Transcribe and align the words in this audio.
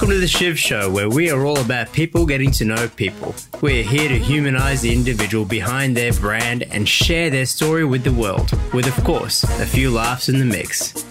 Welcome 0.00 0.14
to 0.14 0.20
the 0.20 0.28
Shiv 0.28 0.58
Show, 0.58 0.90
where 0.90 1.10
we 1.10 1.30
are 1.30 1.44
all 1.44 1.60
about 1.60 1.92
people 1.92 2.24
getting 2.24 2.50
to 2.52 2.64
know 2.64 2.88
people. 2.88 3.34
We're 3.60 3.82
here 3.82 4.08
to 4.08 4.18
humanize 4.18 4.80
the 4.80 4.94
individual 4.94 5.44
behind 5.44 5.94
their 5.94 6.14
brand 6.14 6.62
and 6.70 6.88
share 6.88 7.28
their 7.28 7.44
story 7.44 7.84
with 7.84 8.04
the 8.04 8.12
world, 8.14 8.50
with, 8.72 8.86
of 8.86 9.04
course, 9.04 9.44
a 9.44 9.66
few 9.66 9.90
laughs 9.90 10.30
in 10.30 10.38
the 10.38 10.46
mix. 10.46 11.04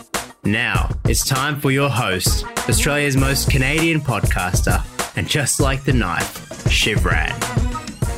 Now, 0.43 0.89
it's 1.05 1.23
time 1.23 1.61
for 1.61 1.69
your 1.69 1.87
host, 1.87 2.43
Australia's 2.67 3.15
most 3.15 3.51
Canadian 3.51 4.01
podcaster, 4.01 4.83
and 5.15 5.29
just 5.29 5.59
like 5.59 5.83
the 5.83 5.93
knife, 5.93 6.67
Shiv 6.67 7.05
Rad. 7.05 7.35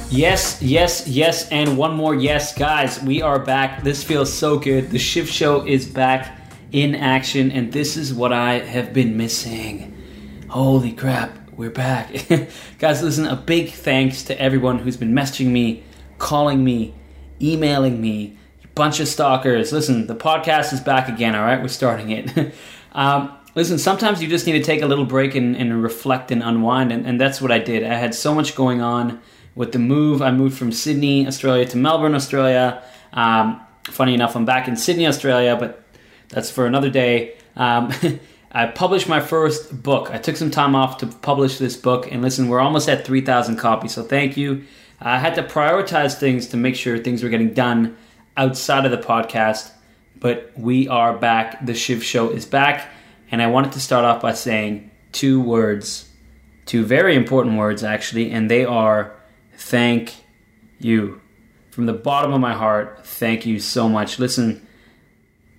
Yes, 0.09 0.57
yes, 0.61 1.05
yes, 1.05 1.49
and 1.49 1.77
one 1.77 1.97
more 1.97 2.15
yes, 2.15 2.57
guys. 2.57 3.03
We 3.03 3.21
are 3.21 3.39
back. 3.39 3.83
This 3.83 4.05
feels 4.05 4.31
so 4.31 4.57
good. 4.57 4.89
The 4.89 4.99
Shiv 4.99 5.27
Show 5.27 5.67
is 5.67 5.85
back 5.85 6.39
in 6.71 6.95
action, 6.95 7.51
and 7.51 7.73
this 7.73 7.97
is 7.97 8.13
what 8.13 8.31
I 8.31 8.59
have 8.59 8.93
been 8.93 9.17
missing. 9.17 9.90
Holy 10.51 10.91
crap, 10.91 11.49
we're 11.53 11.69
back. 11.69 12.11
Guys, 12.77 13.01
listen, 13.01 13.25
a 13.25 13.37
big 13.37 13.71
thanks 13.71 14.23
to 14.23 14.37
everyone 14.37 14.79
who's 14.79 14.97
been 14.97 15.13
messaging 15.13 15.47
me, 15.47 15.81
calling 16.17 16.61
me, 16.61 16.93
emailing 17.41 18.01
me, 18.01 18.37
bunch 18.75 18.99
of 18.99 19.07
stalkers. 19.07 19.71
Listen, 19.71 20.07
the 20.07 20.15
podcast 20.15 20.73
is 20.73 20.81
back 20.81 21.07
again, 21.07 21.35
all 21.35 21.43
right? 21.43 21.61
We're 21.61 21.69
starting 21.69 22.09
it. 22.11 22.53
um, 22.91 23.33
listen, 23.55 23.77
sometimes 23.77 24.21
you 24.21 24.27
just 24.27 24.45
need 24.45 24.51
to 24.51 24.61
take 24.61 24.81
a 24.81 24.87
little 24.87 25.05
break 25.05 25.35
and, 25.35 25.55
and 25.55 25.81
reflect 25.81 26.31
and 26.31 26.43
unwind, 26.43 26.91
and, 26.91 27.07
and 27.07 27.19
that's 27.19 27.41
what 27.41 27.53
I 27.53 27.59
did. 27.59 27.85
I 27.85 27.93
had 27.93 28.13
so 28.13 28.35
much 28.35 28.53
going 28.53 28.81
on 28.81 29.21
with 29.55 29.71
the 29.71 29.79
move. 29.79 30.21
I 30.21 30.31
moved 30.31 30.57
from 30.57 30.73
Sydney, 30.73 31.25
Australia 31.27 31.63
to 31.67 31.77
Melbourne, 31.77 32.13
Australia. 32.13 32.83
Um, 33.13 33.61
funny 33.85 34.13
enough, 34.13 34.35
I'm 34.35 34.43
back 34.43 34.67
in 34.67 34.75
Sydney, 34.75 35.07
Australia, 35.07 35.55
but 35.57 35.81
that's 36.27 36.51
for 36.51 36.65
another 36.65 36.89
day. 36.89 37.37
Um, 37.55 37.93
I 38.53 38.67
published 38.67 39.07
my 39.07 39.21
first 39.21 39.81
book. 39.81 40.11
I 40.11 40.17
took 40.17 40.35
some 40.35 40.51
time 40.51 40.75
off 40.75 40.97
to 40.97 41.07
publish 41.07 41.57
this 41.57 41.77
book, 41.77 42.11
and 42.11 42.21
listen, 42.21 42.49
we're 42.49 42.59
almost 42.59 42.89
at 42.89 43.05
3,000 43.05 43.55
copies, 43.55 43.93
so 43.93 44.03
thank 44.03 44.35
you. 44.35 44.65
I 44.99 45.19
had 45.19 45.35
to 45.35 45.43
prioritize 45.43 46.19
things 46.19 46.47
to 46.47 46.57
make 46.57 46.75
sure 46.75 46.97
things 46.97 47.23
were 47.23 47.29
getting 47.29 47.53
done 47.53 47.95
outside 48.35 48.83
of 48.83 48.91
the 48.91 48.97
podcast, 48.97 49.71
but 50.19 50.51
we 50.57 50.89
are 50.89 51.17
back. 51.17 51.65
The 51.65 51.73
Shiv 51.73 52.03
Show 52.03 52.29
is 52.29 52.45
back, 52.45 52.89
and 53.31 53.41
I 53.41 53.47
wanted 53.47 53.71
to 53.71 53.79
start 53.79 54.03
off 54.03 54.21
by 54.21 54.33
saying 54.33 54.91
two 55.13 55.41
words, 55.41 56.09
two 56.65 56.83
very 56.83 57.15
important 57.15 57.57
words, 57.57 57.85
actually, 57.85 58.31
and 58.31 58.51
they 58.51 58.65
are 58.65 59.15
thank 59.55 60.13
you. 60.77 61.21
From 61.71 61.85
the 61.85 61.93
bottom 61.93 62.33
of 62.33 62.41
my 62.41 62.53
heart, 62.53 63.05
thank 63.05 63.45
you 63.45 63.59
so 63.59 63.87
much. 63.87 64.19
Listen, 64.19 64.67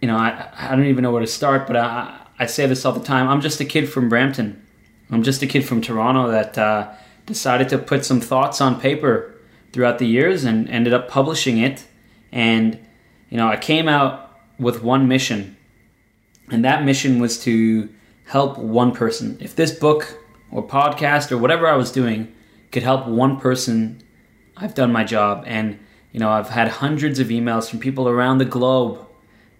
you 0.02 0.08
know, 0.08 0.16
I, 0.16 0.50
I 0.54 0.76
don't 0.76 0.84
even 0.84 1.02
know 1.02 1.10
where 1.10 1.22
to 1.22 1.26
start, 1.26 1.66
but 1.66 1.76
I, 1.76 2.21
I 2.38 2.46
say 2.46 2.66
this 2.66 2.84
all 2.84 2.92
the 2.92 3.04
time. 3.04 3.28
I'm 3.28 3.40
just 3.40 3.60
a 3.60 3.64
kid 3.64 3.88
from 3.88 4.08
Brampton. 4.08 4.66
I'm 5.10 5.22
just 5.22 5.42
a 5.42 5.46
kid 5.46 5.64
from 5.64 5.80
Toronto 5.80 6.30
that 6.30 6.56
uh, 6.56 6.92
decided 7.26 7.68
to 7.68 7.78
put 7.78 8.04
some 8.04 8.20
thoughts 8.20 8.60
on 8.60 8.80
paper 8.80 9.34
throughout 9.72 9.98
the 9.98 10.06
years 10.06 10.44
and 10.44 10.68
ended 10.68 10.92
up 10.92 11.08
publishing 11.08 11.58
it. 11.58 11.86
And, 12.30 12.78
you 13.28 13.36
know, 13.36 13.48
I 13.48 13.56
came 13.56 13.88
out 13.88 14.38
with 14.58 14.82
one 14.82 15.08
mission, 15.08 15.56
and 16.50 16.64
that 16.64 16.84
mission 16.84 17.18
was 17.18 17.42
to 17.44 17.88
help 18.24 18.58
one 18.58 18.92
person. 18.92 19.36
If 19.40 19.54
this 19.54 19.72
book 19.72 20.18
or 20.50 20.66
podcast 20.66 21.30
or 21.30 21.38
whatever 21.38 21.66
I 21.66 21.76
was 21.76 21.92
doing 21.92 22.34
could 22.70 22.82
help 22.82 23.06
one 23.06 23.38
person, 23.38 24.02
I've 24.56 24.74
done 24.74 24.92
my 24.92 25.04
job. 25.04 25.44
And, 25.46 25.78
you 26.12 26.20
know, 26.20 26.30
I've 26.30 26.50
had 26.50 26.68
hundreds 26.68 27.18
of 27.18 27.28
emails 27.28 27.68
from 27.68 27.80
people 27.80 28.08
around 28.08 28.38
the 28.38 28.44
globe 28.44 29.06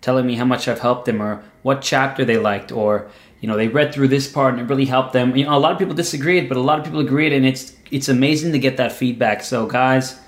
telling 0.01 0.27
me 0.27 0.37
how 0.37 0.45
much 0.45 0.69
I've 0.69 0.81
helped 0.81 1.05
them 1.05 1.23
or 1.23 1.45
what 1.63 1.83
chapter 1.83 2.25
they 2.25 2.37
liked 2.37 2.73
or 2.73 3.11
you 3.41 3.49
know 3.49 3.57
they 3.57 3.69
read 3.69 3.93
through 3.93 4.09
this 4.09 4.31
part 4.31 4.55
and 4.55 4.63
it 4.63 4.69
really 4.69 4.85
helped 4.85 5.13
them. 5.13 5.37
You 5.37 5.45
know, 5.45 5.57
a 5.57 5.59
lot 5.59 5.73
of 5.73 5.79
people 5.79 5.95
disagreed, 5.95 6.49
but 6.49 6.57
a 6.57 6.61
lot 6.61 6.79
of 6.79 6.85
people 6.85 7.01
agreed, 7.01 7.33
and 7.33 7.45
it's 7.45 7.75
it's 7.91 8.09
amazing 8.09 8.53
to 8.53 8.59
get 8.59 8.77
that 8.77 8.93
feedback. 8.93 9.43
So 9.43 9.67
guys, 9.67 10.19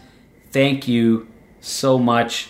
thank 0.50 0.88
you 0.88 1.28
so 1.60 1.98
much. 1.98 2.48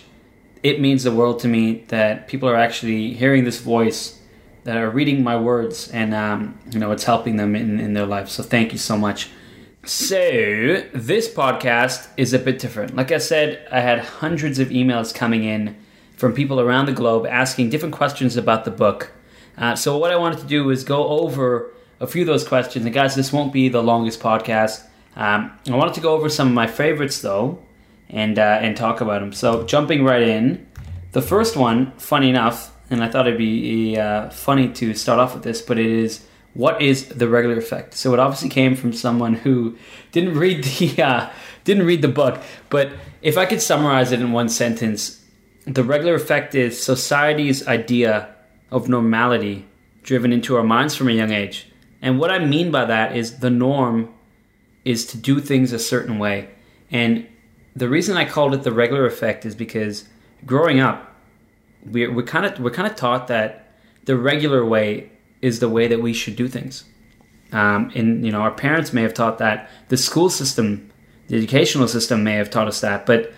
It 0.62 0.80
means 0.80 1.04
the 1.04 1.12
world 1.12 1.40
to 1.40 1.48
me 1.48 1.84
that 1.88 2.26
people 2.28 2.48
are 2.48 2.56
actually 2.56 3.12
hearing 3.12 3.44
this 3.44 3.60
voice, 3.60 4.20
that 4.64 4.78
are 4.78 4.88
reading 4.88 5.22
my 5.22 5.36
words, 5.36 5.90
and 5.90 6.14
um, 6.14 6.58
you 6.70 6.78
know 6.78 6.92
it's 6.92 7.04
helping 7.04 7.36
them 7.36 7.54
in, 7.54 7.78
in 7.78 7.92
their 7.92 8.06
life. 8.06 8.28
So 8.28 8.42
thank 8.42 8.72
you 8.72 8.78
so 8.78 8.96
much. 8.96 9.28
So, 9.86 10.16
this 10.94 11.28
podcast 11.28 12.08
is 12.16 12.32
a 12.32 12.38
bit 12.38 12.58
different. 12.58 12.96
Like 12.96 13.12
I 13.12 13.18
said, 13.18 13.68
I 13.70 13.80
had 13.80 13.98
hundreds 13.98 14.58
of 14.58 14.68
emails 14.68 15.14
coming 15.14 15.44
in 15.44 15.76
from 16.16 16.32
people 16.32 16.60
around 16.60 16.86
the 16.86 16.92
globe 16.92 17.26
asking 17.26 17.70
different 17.70 17.94
questions 17.94 18.36
about 18.36 18.64
the 18.64 18.70
book. 18.70 19.12
Uh, 19.56 19.74
so 19.74 19.98
what 19.98 20.10
I 20.10 20.16
wanted 20.16 20.38
to 20.40 20.46
do 20.46 20.64
was 20.64 20.84
go 20.84 21.08
over 21.08 21.72
a 22.00 22.06
few 22.06 22.22
of 22.22 22.26
those 22.26 22.46
questions. 22.46 22.84
And 22.84 22.94
guys, 22.94 23.14
this 23.14 23.32
won't 23.32 23.52
be 23.52 23.68
the 23.68 23.82
longest 23.82 24.20
podcast. 24.20 24.84
Um, 25.16 25.52
I 25.68 25.76
wanted 25.76 25.94
to 25.94 26.00
go 26.00 26.14
over 26.14 26.28
some 26.28 26.48
of 26.48 26.54
my 26.54 26.66
favorites 26.66 27.20
though, 27.20 27.62
and 28.08 28.38
uh, 28.38 28.58
and 28.60 28.76
talk 28.76 29.00
about 29.00 29.20
them. 29.20 29.32
So 29.32 29.64
jumping 29.64 30.04
right 30.04 30.22
in, 30.22 30.66
the 31.12 31.22
first 31.22 31.56
one, 31.56 31.92
funny 31.92 32.30
enough, 32.30 32.74
and 32.90 33.02
I 33.02 33.08
thought 33.08 33.26
it'd 33.26 33.38
be 33.38 33.96
uh, 33.96 34.30
funny 34.30 34.68
to 34.70 34.94
start 34.94 35.20
off 35.20 35.34
with 35.34 35.44
this, 35.44 35.62
but 35.62 35.78
it 35.78 35.86
is 35.86 36.26
what 36.54 36.80
is 36.80 37.06
the 37.08 37.28
regular 37.28 37.56
effect? 37.56 37.94
So 37.94 38.12
it 38.12 38.20
obviously 38.20 38.48
came 38.48 38.76
from 38.76 38.92
someone 38.92 39.34
who 39.34 39.76
didn't 40.12 40.36
read 40.36 40.64
the 40.64 41.02
uh, 41.06 41.30
didn't 41.64 41.86
read 41.86 42.02
the 42.02 42.08
book, 42.08 42.42
but 42.70 42.92
if 43.22 43.38
I 43.38 43.46
could 43.46 43.62
summarize 43.62 44.12
it 44.12 44.20
in 44.20 44.32
one 44.32 44.48
sentence, 44.48 45.23
the 45.66 45.84
regular 45.84 46.14
effect 46.14 46.54
is 46.54 46.82
society's 46.82 47.66
idea 47.66 48.34
of 48.70 48.88
normality 48.88 49.66
driven 50.02 50.32
into 50.32 50.56
our 50.56 50.62
minds 50.62 50.94
from 50.94 51.08
a 51.08 51.12
young 51.12 51.32
age. 51.32 51.70
And 52.02 52.18
what 52.18 52.30
I 52.30 52.38
mean 52.38 52.70
by 52.70 52.84
that 52.84 53.16
is 53.16 53.38
the 53.38 53.50
norm 53.50 54.12
is 54.84 55.06
to 55.06 55.16
do 55.16 55.40
things 55.40 55.72
a 55.72 55.78
certain 55.78 56.18
way. 56.18 56.50
And 56.90 57.26
the 57.74 57.88
reason 57.88 58.16
I 58.16 58.26
called 58.26 58.54
it 58.54 58.62
the 58.62 58.72
regular 58.72 59.06
effect 59.06 59.46
is 59.46 59.54
because 59.54 60.06
growing 60.44 60.80
up, 60.80 61.10
we're, 61.86 62.12
we're 62.12 62.26
kind 62.26 62.46
of 62.46 62.60
we're 62.60 62.70
kind 62.70 62.90
of 62.90 62.96
taught 62.96 63.28
that 63.28 63.72
the 64.04 64.16
regular 64.16 64.64
way 64.64 65.10
is 65.40 65.60
the 65.60 65.68
way 65.68 65.88
that 65.88 66.00
we 66.00 66.12
should 66.12 66.36
do 66.36 66.48
things. 66.48 66.84
Um, 67.52 67.90
and 67.94 68.24
you 68.24 68.32
know, 68.32 68.40
our 68.40 68.50
parents 68.50 68.92
may 68.92 69.02
have 69.02 69.14
taught 69.14 69.38
that. 69.38 69.70
The 69.88 69.96
school 69.96 70.28
system, 70.28 70.90
the 71.28 71.36
educational 71.36 71.88
system, 71.88 72.22
may 72.24 72.34
have 72.34 72.50
taught 72.50 72.68
us 72.68 72.80
that. 72.80 73.06
But 73.06 73.32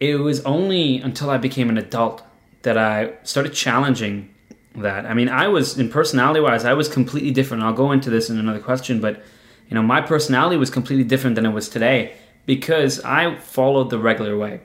it 0.00 0.16
was 0.16 0.40
only 0.44 0.98
until 0.98 1.30
I 1.30 1.38
became 1.38 1.68
an 1.68 1.78
adult 1.78 2.22
that 2.62 2.78
I 2.78 3.14
started 3.22 3.52
challenging 3.52 4.34
that. 4.76 5.06
I 5.06 5.14
mean, 5.14 5.28
I 5.28 5.48
was 5.48 5.78
in 5.78 5.90
personality 5.90 6.40
wise, 6.40 6.64
I 6.64 6.74
was 6.74 6.88
completely 6.88 7.30
different. 7.30 7.62
I'll 7.62 7.72
go 7.72 7.92
into 7.92 8.10
this 8.10 8.30
in 8.30 8.38
another 8.38 8.60
question, 8.60 9.00
but 9.00 9.22
you 9.68 9.74
know, 9.74 9.82
my 9.82 10.00
personality 10.00 10.56
was 10.56 10.70
completely 10.70 11.04
different 11.04 11.36
than 11.36 11.44
it 11.44 11.50
was 11.50 11.68
today 11.68 12.14
because 12.46 13.00
I 13.00 13.36
followed 13.36 13.90
the 13.90 13.98
regular 13.98 14.36
way. 14.36 14.60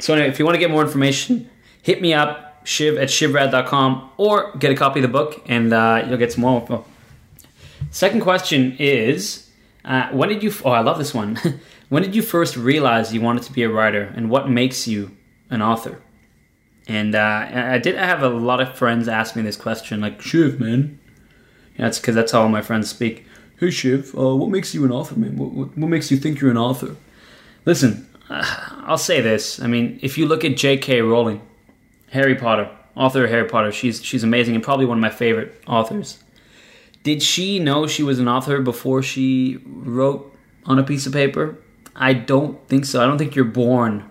So 0.00 0.14
anyway, 0.14 0.28
if 0.28 0.38
you 0.38 0.44
want 0.44 0.54
to 0.56 0.60
get 0.60 0.70
more 0.70 0.82
information, 0.82 1.48
hit 1.82 2.02
me 2.02 2.12
up, 2.12 2.66
shiv 2.66 2.98
at 2.98 3.08
shivrad.com, 3.08 4.10
or 4.16 4.54
get 4.56 4.70
a 4.70 4.74
copy 4.74 5.00
of 5.00 5.02
the 5.02 5.08
book 5.08 5.42
and 5.46 5.72
uh, 5.72 6.04
you'll 6.06 6.18
get 6.18 6.32
some 6.32 6.42
more 6.42 6.60
info. 6.60 6.84
Second 7.90 8.20
question 8.20 8.76
is, 8.78 9.50
uh, 9.84 10.08
when 10.10 10.28
did 10.28 10.42
you? 10.42 10.52
Oh, 10.64 10.70
I 10.70 10.80
love 10.80 10.98
this 10.98 11.14
one. 11.14 11.38
When 11.88 12.02
did 12.02 12.14
you 12.14 12.22
first 12.22 12.56
realize 12.56 13.14
you 13.14 13.20
wanted 13.20 13.44
to 13.44 13.52
be 13.52 13.62
a 13.62 13.70
writer, 13.70 14.12
and 14.14 14.28
what 14.28 14.50
makes 14.50 14.86
you 14.86 15.16
an 15.50 15.62
author? 15.62 16.02
And 16.86 17.14
uh, 17.14 17.48
I 17.52 17.78
did 17.78 17.96
have 17.96 18.22
a 18.22 18.28
lot 18.28 18.60
of 18.60 18.76
friends 18.76 19.08
ask 19.08 19.36
me 19.36 19.42
this 19.42 19.56
question, 19.56 20.00
like 20.00 20.20
Shiv, 20.20 20.58
man. 20.58 20.98
That's 21.76 21.98
because 21.98 22.14
that's 22.14 22.32
how 22.32 22.42
all 22.42 22.48
my 22.48 22.62
friends 22.62 22.90
speak. 22.90 23.26
Hey 23.58 23.70
Shiv, 23.70 24.16
uh, 24.16 24.34
what 24.36 24.50
makes 24.50 24.74
you 24.74 24.84
an 24.84 24.92
author, 24.92 25.18
man? 25.18 25.36
What, 25.36 25.52
what, 25.52 25.76
what, 25.76 25.88
makes 25.88 26.10
you 26.10 26.16
think 26.16 26.40
you're 26.40 26.50
an 26.50 26.56
author? 26.56 26.96
Listen, 27.64 28.08
uh, 28.30 28.44
I'll 28.84 28.98
say 28.98 29.20
this. 29.20 29.60
I 29.60 29.66
mean, 29.66 29.98
if 30.02 30.16
you 30.16 30.26
look 30.26 30.44
at 30.44 30.56
J.K. 30.56 31.02
Rowling, 31.02 31.42
Harry 32.10 32.34
Potter, 32.34 32.70
author 32.96 33.24
of 33.24 33.30
Harry 33.30 33.48
Potter, 33.48 33.70
she's 33.72 34.02
she's 34.02 34.24
amazing 34.24 34.54
and 34.54 34.64
probably 34.64 34.86
one 34.86 34.98
of 34.98 35.02
my 35.02 35.10
favorite 35.10 35.60
authors. 35.66 36.22
Did 37.02 37.22
she 37.22 37.58
know 37.58 37.86
she 37.86 38.02
was 38.02 38.18
an 38.18 38.28
author 38.28 38.60
before 38.60 39.02
she 39.02 39.58
wrote 39.64 40.34
on 40.64 40.78
a 40.78 40.82
piece 40.82 41.06
of 41.06 41.12
paper? 41.12 41.58
I 41.98 42.14
don't 42.14 42.66
think 42.68 42.84
so. 42.84 43.02
I 43.02 43.06
don't 43.06 43.18
think 43.18 43.34
you're 43.34 43.44
born 43.44 44.08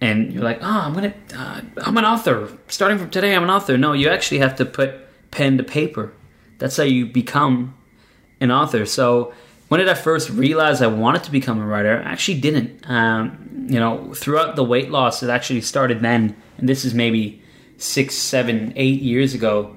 and 0.00 0.32
you're 0.32 0.42
like, 0.42 0.58
oh, 0.62 0.80
I'm 0.80 0.94
gonna, 0.94 1.14
uh, 1.36 1.60
I'm 1.78 1.96
an 1.96 2.04
author. 2.04 2.58
Starting 2.66 2.98
from 2.98 3.10
today, 3.10 3.36
I'm 3.36 3.44
an 3.44 3.50
author. 3.50 3.78
No, 3.78 3.92
you 3.92 4.08
actually 4.08 4.38
have 4.38 4.56
to 4.56 4.64
put 4.64 4.94
pen 5.30 5.58
to 5.58 5.64
paper. 5.64 6.12
That's 6.58 6.76
how 6.76 6.82
you 6.82 7.06
become 7.06 7.76
an 8.40 8.50
author. 8.50 8.84
So 8.86 9.32
when 9.68 9.78
did 9.78 9.88
I 9.88 9.94
first 9.94 10.30
realize 10.30 10.82
I 10.82 10.88
wanted 10.88 11.22
to 11.24 11.30
become 11.30 11.60
a 11.60 11.66
writer? 11.66 12.02
I 12.04 12.10
actually 12.10 12.40
didn't. 12.40 12.88
Um, 12.90 13.66
you 13.68 13.78
know, 13.78 14.12
throughout 14.14 14.56
the 14.56 14.64
weight 14.64 14.90
loss, 14.90 15.22
it 15.22 15.30
actually 15.30 15.60
started 15.60 16.00
then, 16.00 16.36
and 16.58 16.68
this 16.68 16.84
is 16.84 16.94
maybe 16.94 17.40
six, 17.78 18.16
seven, 18.16 18.72
eight 18.76 19.02
years 19.02 19.34
ago. 19.34 19.76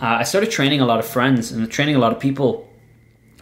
Uh, 0.00 0.16
I 0.20 0.22
started 0.22 0.50
training 0.50 0.80
a 0.80 0.86
lot 0.86 0.98
of 0.98 1.06
friends 1.06 1.52
and 1.52 1.70
training 1.70 1.96
a 1.96 1.98
lot 1.98 2.12
of 2.12 2.20
people 2.20 2.66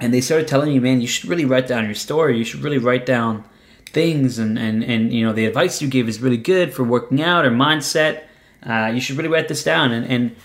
and 0.00 0.12
they 0.12 0.20
started 0.20 0.48
telling 0.48 0.72
me, 0.72 0.78
man, 0.80 1.00
you 1.00 1.06
should 1.06 1.28
really 1.28 1.44
write 1.44 1.68
down 1.68 1.84
your 1.84 1.94
story. 1.94 2.36
You 2.36 2.44
should 2.44 2.62
really 2.62 2.78
write 2.78 3.06
down 3.06 3.44
things, 3.86 4.38
and 4.38 4.58
and 4.58 4.82
and 4.84 5.12
you 5.12 5.24
know 5.24 5.32
the 5.32 5.46
advice 5.46 5.80
you 5.80 5.88
give 5.88 6.08
is 6.08 6.20
really 6.20 6.36
good 6.36 6.74
for 6.74 6.82
working 6.82 7.22
out 7.22 7.44
or 7.44 7.50
mindset. 7.50 8.24
Uh, 8.64 8.90
you 8.94 9.00
should 9.00 9.16
really 9.16 9.28
write 9.28 9.48
this 9.48 9.62
down. 9.62 9.92
And, 9.92 10.06
and 10.06 10.36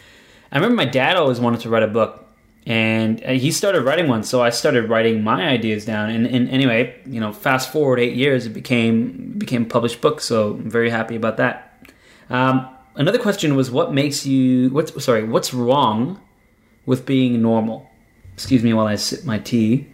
I 0.52 0.58
remember 0.58 0.76
my 0.76 0.86
dad 0.86 1.16
always 1.16 1.40
wanted 1.40 1.62
to 1.62 1.70
write 1.70 1.84
a 1.84 1.88
book, 1.88 2.28
and 2.66 3.24
uh, 3.24 3.30
he 3.32 3.52
started 3.52 3.84
writing 3.84 4.08
one, 4.08 4.24
so 4.24 4.42
I 4.42 4.50
started 4.50 4.90
writing 4.90 5.24
my 5.24 5.48
ideas 5.48 5.86
down. 5.86 6.10
And, 6.10 6.28
and 6.28 6.50
anyway, 6.50 7.00
you 7.06 7.20
know, 7.20 7.32
fast 7.32 7.72
forward 7.72 8.00
eight 8.00 8.16
years, 8.16 8.46
it 8.46 8.50
became 8.50 9.34
became 9.38 9.64
a 9.64 9.66
published 9.66 10.02
book. 10.02 10.22
So 10.22 10.52
I'm 10.52 10.70
very 10.70 10.90
happy 10.90 11.16
about 11.16 11.38
that. 11.38 11.66
Um, 12.30 12.68
another 12.96 13.18
question 13.18 13.56
was, 13.56 13.72
what 13.72 13.94
makes 13.94 14.26
you? 14.26 14.70
What's 14.70 15.04
sorry? 15.04 15.24
What's 15.24 15.54
wrong 15.54 16.20
with 16.86 17.06
being 17.06 17.42
normal? 17.42 17.89
Excuse 18.40 18.64
me 18.64 18.74
while 18.74 18.88
I 18.88 18.96
sip 18.96 19.26
my 19.26 19.38
tea. 19.38 19.90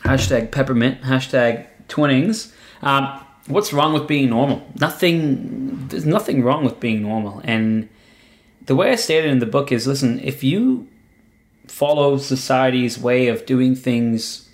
Hashtag 0.00 0.52
peppermint. 0.52 1.00
Hashtag 1.00 1.66
Twinings. 1.88 2.52
Um, 2.82 3.24
what's 3.46 3.72
wrong 3.72 3.94
with 3.94 4.06
being 4.06 4.28
normal? 4.28 4.62
Nothing. 4.78 5.88
There's 5.88 6.04
nothing 6.04 6.42
wrong 6.42 6.62
with 6.62 6.78
being 6.78 7.00
normal, 7.00 7.40
and 7.42 7.88
the 8.66 8.76
way 8.76 8.90
I 8.92 8.96
stated 8.96 9.30
in 9.30 9.38
the 9.38 9.46
book 9.46 9.72
is 9.72 9.86
listen, 9.86 10.20
if 10.20 10.44
you 10.44 10.88
follow 11.66 12.18
society's 12.18 12.98
way 12.98 13.28
of 13.28 13.46
doing 13.46 13.74
things 13.74 14.46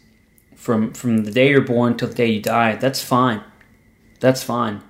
from 0.55 0.93
from 0.93 1.25
the 1.25 1.33
day 1.33 1.51
you're 1.51 1.63
born 1.63 1.97
till 1.97 2.07
the 2.07 2.15
day 2.15 2.29
you 2.29 2.41
die, 2.41 2.77
that's 2.77 3.03
fine. 3.03 3.43
That's 4.21 4.45
fine. 4.45 4.85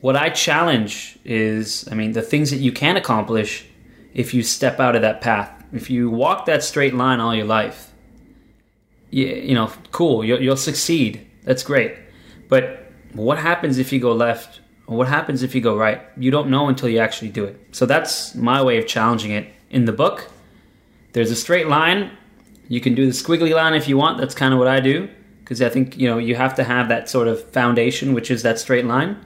What 0.00 0.14
I 0.14 0.30
challenge 0.30 1.18
is, 1.24 1.88
I 1.90 1.96
mean, 1.96 2.12
the 2.12 2.22
things 2.22 2.52
that 2.52 2.58
you 2.58 2.70
can 2.70 2.96
accomplish 2.96 3.66
if 4.14 4.32
you 4.32 4.44
step 4.44 4.78
out 4.78 4.94
of 4.94 5.02
that 5.02 5.20
path. 5.20 5.61
If 5.72 5.90
you 5.90 6.10
walk 6.10 6.46
that 6.46 6.62
straight 6.62 6.94
line 6.94 7.20
all 7.20 7.34
your 7.34 7.46
life, 7.46 7.92
you, 9.10 9.26
you 9.26 9.54
know, 9.54 9.72
cool, 9.90 10.24
you'll, 10.24 10.40
you'll 10.40 10.56
succeed. 10.56 11.26
That's 11.44 11.62
great. 11.62 11.96
But 12.48 12.90
what 13.12 13.38
happens 13.38 13.78
if 13.78 13.92
you 13.92 14.00
go 14.00 14.12
left 14.12 14.60
what 14.86 15.08
happens 15.08 15.42
if 15.42 15.54
you 15.54 15.60
go 15.60 15.76
right? 15.76 16.02
You 16.16 16.30
don't 16.30 16.50
know 16.50 16.68
until 16.68 16.88
you 16.88 16.98
actually 16.98 17.30
do 17.30 17.44
it. 17.44 17.58
So 17.72 17.86
that's 17.86 18.34
my 18.34 18.62
way 18.62 18.78
of 18.78 18.86
challenging 18.86 19.30
it 19.30 19.52
in 19.70 19.84
the 19.84 19.92
book. 19.92 20.30
There's 21.12 21.30
a 21.30 21.36
straight 21.36 21.68
line. 21.68 22.10
You 22.68 22.80
can 22.80 22.94
do 22.94 23.06
the 23.06 23.12
squiggly 23.12 23.54
line 23.54 23.74
if 23.74 23.88
you 23.88 23.96
want. 23.96 24.18
That's 24.18 24.34
kind 24.34 24.52
of 24.52 24.58
what 24.58 24.68
I 24.68 24.80
do 24.80 25.08
because 25.40 25.60
I 25.60 25.68
think 25.68 25.98
you 25.98 26.08
know 26.08 26.18
you 26.18 26.34
have 26.36 26.54
to 26.56 26.64
have 26.64 26.88
that 26.88 27.08
sort 27.08 27.28
of 27.28 27.42
foundation, 27.50 28.14
which 28.14 28.30
is 28.30 28.42
that 28.42 28.58
straight 28.58 28.86
line. 28.86 29.16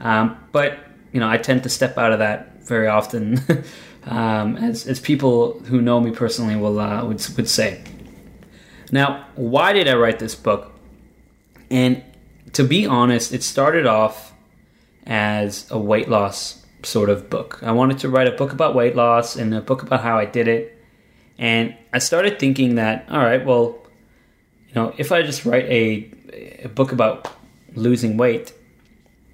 Um, 0.00 0.36
but 0.52 0.78
you 1.12 1.20
know, 1.20 1.28
I 1.28 1.38
tend 1.38 1.62
to 1.64 1.68
step 1.68 1.98
out 1.98 2.12
of 2.12 2.18
that 2.18 2.62
very 2.64 2.88
often, 2.88 3.40
um, 4.04 4.56
as, 4.56 4.86
as 4.86 5.00
people 5.00 5.60
who 5.60 5.80
know 5.80 6.00
me 6.00 6.10
personally 6.10 6.56
will 6.56 6.80
uh, 6.80 7.04
would 7.04 7.24
would 7.36 7.48
say. 7.48 7.82
Now, 8.92 9.26
why 9.36 9.72
did 9.72 9.88
I 9.88 9.94
write 9.94 10.18
this 10.18 10.34
book? 10.34 10.72
And 11.70 12.02
to 12.52 12.64
be 12.64 12.86
honest, 12.86 13.32
it 13.32 13.42
started 13.42 13.86
off 13.86 14.32
as 15.06 15.70
a 15.70 15.78
weight 15.78 16.08
loss 16.08 16.64
sort 16.82 17.10
of 17.10 17.30
book. 17.30 17.60
I 17.62 17.72
wanted 17.72 17.98
to 18.00 18.08
write 18.08 18.26
a 18.26 18.32
book 18.32 18.52
about 18.52 18.74
weight 18.74 18.96
loss 18.96 19.36
and 19.36 19.54
a 19.54 19.60
book 19.60 19.82
about 19.82 20.00
how 20.00 20.18
I 20.18 20.24
did 20.24 20.48
it. 20.48 20.76
And 21.38 21.76
I 21.92 21.98
started 21.98 22.38
thinking 22.38 22.74
that, 22.74 23.06
all 23.10 23.18
right, 23.18 23.44
well, 23.44 23.78
you 24.68 24.74
know, 24.74 24.94
if 24.98 25.12
I 25.12 25.22
just 25.22 25.44
write 25.44 25.64
a, 25.64 26.10
a 26.64 26.68
book 26.68 26.92
about 26.92 27.28
losing 27.74 28.16
weight, 28.16 28.52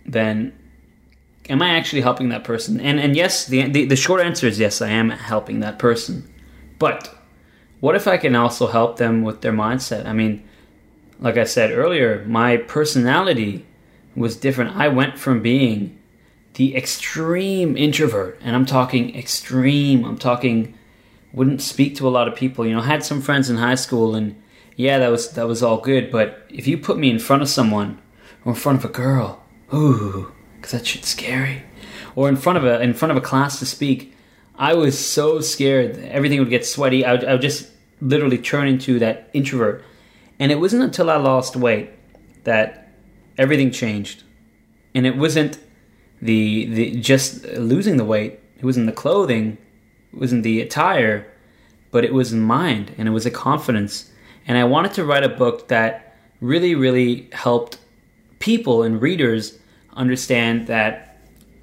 then 0.05 0.53
am 1.49 1.63
I 1.63 1.71
actually 1.71 2.03
helping 2.03 2.29
that 2.31 2.45
person? 2.45 2.81
And 2.81 3.01
and 3.01 3.17
yes, 3.17 3.47
the, 3.47 3.69
the 3.69 3.85
the 3.85 3.97
short 3.97 4.21
answer 4.21 4.47
is 4.47 4.59
yes, 4.59 4.81
I 4.81 4.89
am 4.89 5.11
helping 5.11 5.61
that 5.61 5.79
person. 5.79 6.33
But 6.79 7.15
what 7.81 7.97
if 7.97 8.07
I 8.09 8.17
can 8.17 8.35
also 8.35 8.67
help 8.67 8.97
them 8.97 9.23
with 9.23 9.41
their 9.41 9.53
mindset? 9.53 10.07
I 10.07 10.13
mean, 10.13 10.47
like 11.21 11.37
I 11.37 11.45
said 11.45 11.71
earlier, 11.71 12.25
my 12.27 12.57
personality 12.57 13.67
was 14.15 14.37
different. 14.37 14.77
I 14.77 14.89
went 14.89 15.19
from 15.19 15.43
being 15.43 15.99
the 16.55 16.75
extreme 16.75 17.77
introvert, 17.77 18.39
and 18.43 18.57
I'm 18.57 18.67
talking 18.67 19.15
extreme. 19.17 20.05
I'm 20.05 20.19
talking 20.19 20.75
wouldn't 21.33 21.61
speak 21.61 21.95
to 21.97 22.09
a 22.09 22.11
lot 22.11 22.29
of 22.29 22.35
people. 22.35 22.67
You 22.67 22.75
know, 22.75 22.81
I 22.81 22.87
had 22.87 23.05
some 23.05 23.21
friends 23.21 23.51
in 23.51 23.57
high 23.57 23.75
school, 23.75 24.15
and 24.15 24.41
yeah, 24.75 24.99
that 24.99 25.09
was 25.09 25.33
that 25.33 25.47
was 25.47 25.63
all 25.63 25.79
good. 25.79 26.11
But 26.11 26.47
if 26.49 26.67
you 26.67 26.79
put 26.79 26.99
me 26.99 27.11
in 27.11 27.19
front 27.19 27.43
of 27.43 27.49
someone 27.49 28.01
or 28.45 28.53
in 28.53 28.59
front 28.59 28.79
of 28.79 28.91
a 28.91 28.93
girl, 28.93 29.45
ooh, 29.73 30.33
because 30.67 30.81
that 30.81 30.87
shit's 30.87 31.09
scary, 31.09 31.63
or 32.17 32.29
in 32.29 32.35
front 32.35 32.59
of 32.59 32.65
a 32.65 32.81
in 32.81 32.93
front 32.93 33.13
of 33.13 33.17
a 33.17 33.21
class 33.21 33.61
to 33.61 33.67
speak, 33.67 34.17
I 34.57 34.75
was 34.75 34.99
so 34.99 35.41
scared. 35.41 35.97
Everything 35.97 36.41
would 36.41 36.51
get 36.51 36.67
sweaty. 36.67 37.05
I 37.05 37.13
would, 37.13 37.25
I 37.25 37.33
would 37.33 37.41
just 37.41 37.71
literally 38.01 38.39
turn 38.39 38.67
into 38.67 38.99
that 38.99 39.31
introvert. 39.33 39.85
And 40.41 40.51
it 40.51 40.59
wasn't 40.59 40.83
until 40.83 41.09
I 41.09 41.17
lost 41.19 41.55
weight 41.55 41.91
that 42.43 42.93
everything 43.39 43.71
changed, 43.71 44.25
and 44.93 45.07
it 45.07 45.17
wasn't 45.17 45.61
the 46.21 46.67
the 46.67 46.97
just 46.97 47.45
losing 47.45 47.97
the 47.97 48.05
weight. 48.05 48.41
It 48.59 48.65
wasn't 48.65 48.87
the 48.87 48.93
clothing, 48.93 49.59
it 50.13 50.19
wasn't 50.19 50.43
the 50.43 50.61
attire, 50.61 51.33
but 51.93 52.05
it 52.05 52.13
was 52.13 52.33
mind 52.33 52.93
and 52.99 53.07
it 53.07 53.13
was 53.13 53.27
a 53.27 53.31
confidence. 53.31 54.11
And 54.49 54.59
I 54.59 54.65
wanted 54.65 54.95
to 54.95 55.05
write 55.05 55.23
a 55.23 55.29
book 55.29 55.69
that 55.69 56.17
really, 56.41 56.75
really 56.75 57.29
helped 57.33 57.79
people 58.41 58.83
and 58.83 59.01
readers 59.01 59.59
understand 59.97 60.67
that 60.69 61.19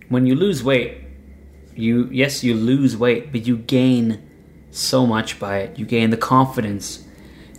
when 0.09 0.25
you 0.25 0.35
lose 0.35 0.63
weight, 0.63 0.97
you 1.75 2.09
yes 2.11 2.43
you 2.43 2.53
lose 2.53 2.97
weight, 2.97 3.31
but 3.31 3.47
you 3.47 3.57
gain 3.57 4.21
so 4.71 5.05
much 5.05 5.39
by 5.39 5.59
it. 5.59 5.79
You 5.79 5.85
gain 5.85 6.09
the 6.09 6.17
confidence, 6.17 7.07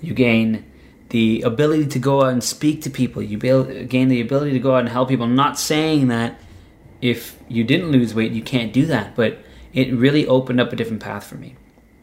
you 0.02 0.14
gain 0.14 0.64
the 1.10 1.42
ability 1.42 1.86
to 1.86 1.98
go 1.98 2.22
out 2.22 2.32
and 2.32 2.42
speak 2.42 2.82
to 2.82 2.90
people. 2.90 3.22
You 3.22 3.38
gain 3.38 4.08
the 4.08 4.20
ability 4.20 4.52
to 4.52 4.58
go 4.58 4.74
out 4.74 4.80
and 4.80 4.88
help 4.88 5.08
people. 5.08 5.24
I'm 5.24 5.36
not 5.36 5.58
saying 5.58 6.08
that 6.08 6.40
if 7.00 7.38
you 7.48 7.62
didn't 7.64 7.92
lose 7.92 8.14
weight, 8.14 8.32
you 8.32 8.42
can't 8.42 8.72
do 8.72 8.86
that, 8.86 9.14
but 9.14 9.38
it 9.72 9.92
really 9.92 10.26
opened 10.26 10.60
up 10.60 10.72
a 10.72 10.76
different 10.76 11.02
path 11.02 11.24
for 11.24 11.36
me. 11.36 11.54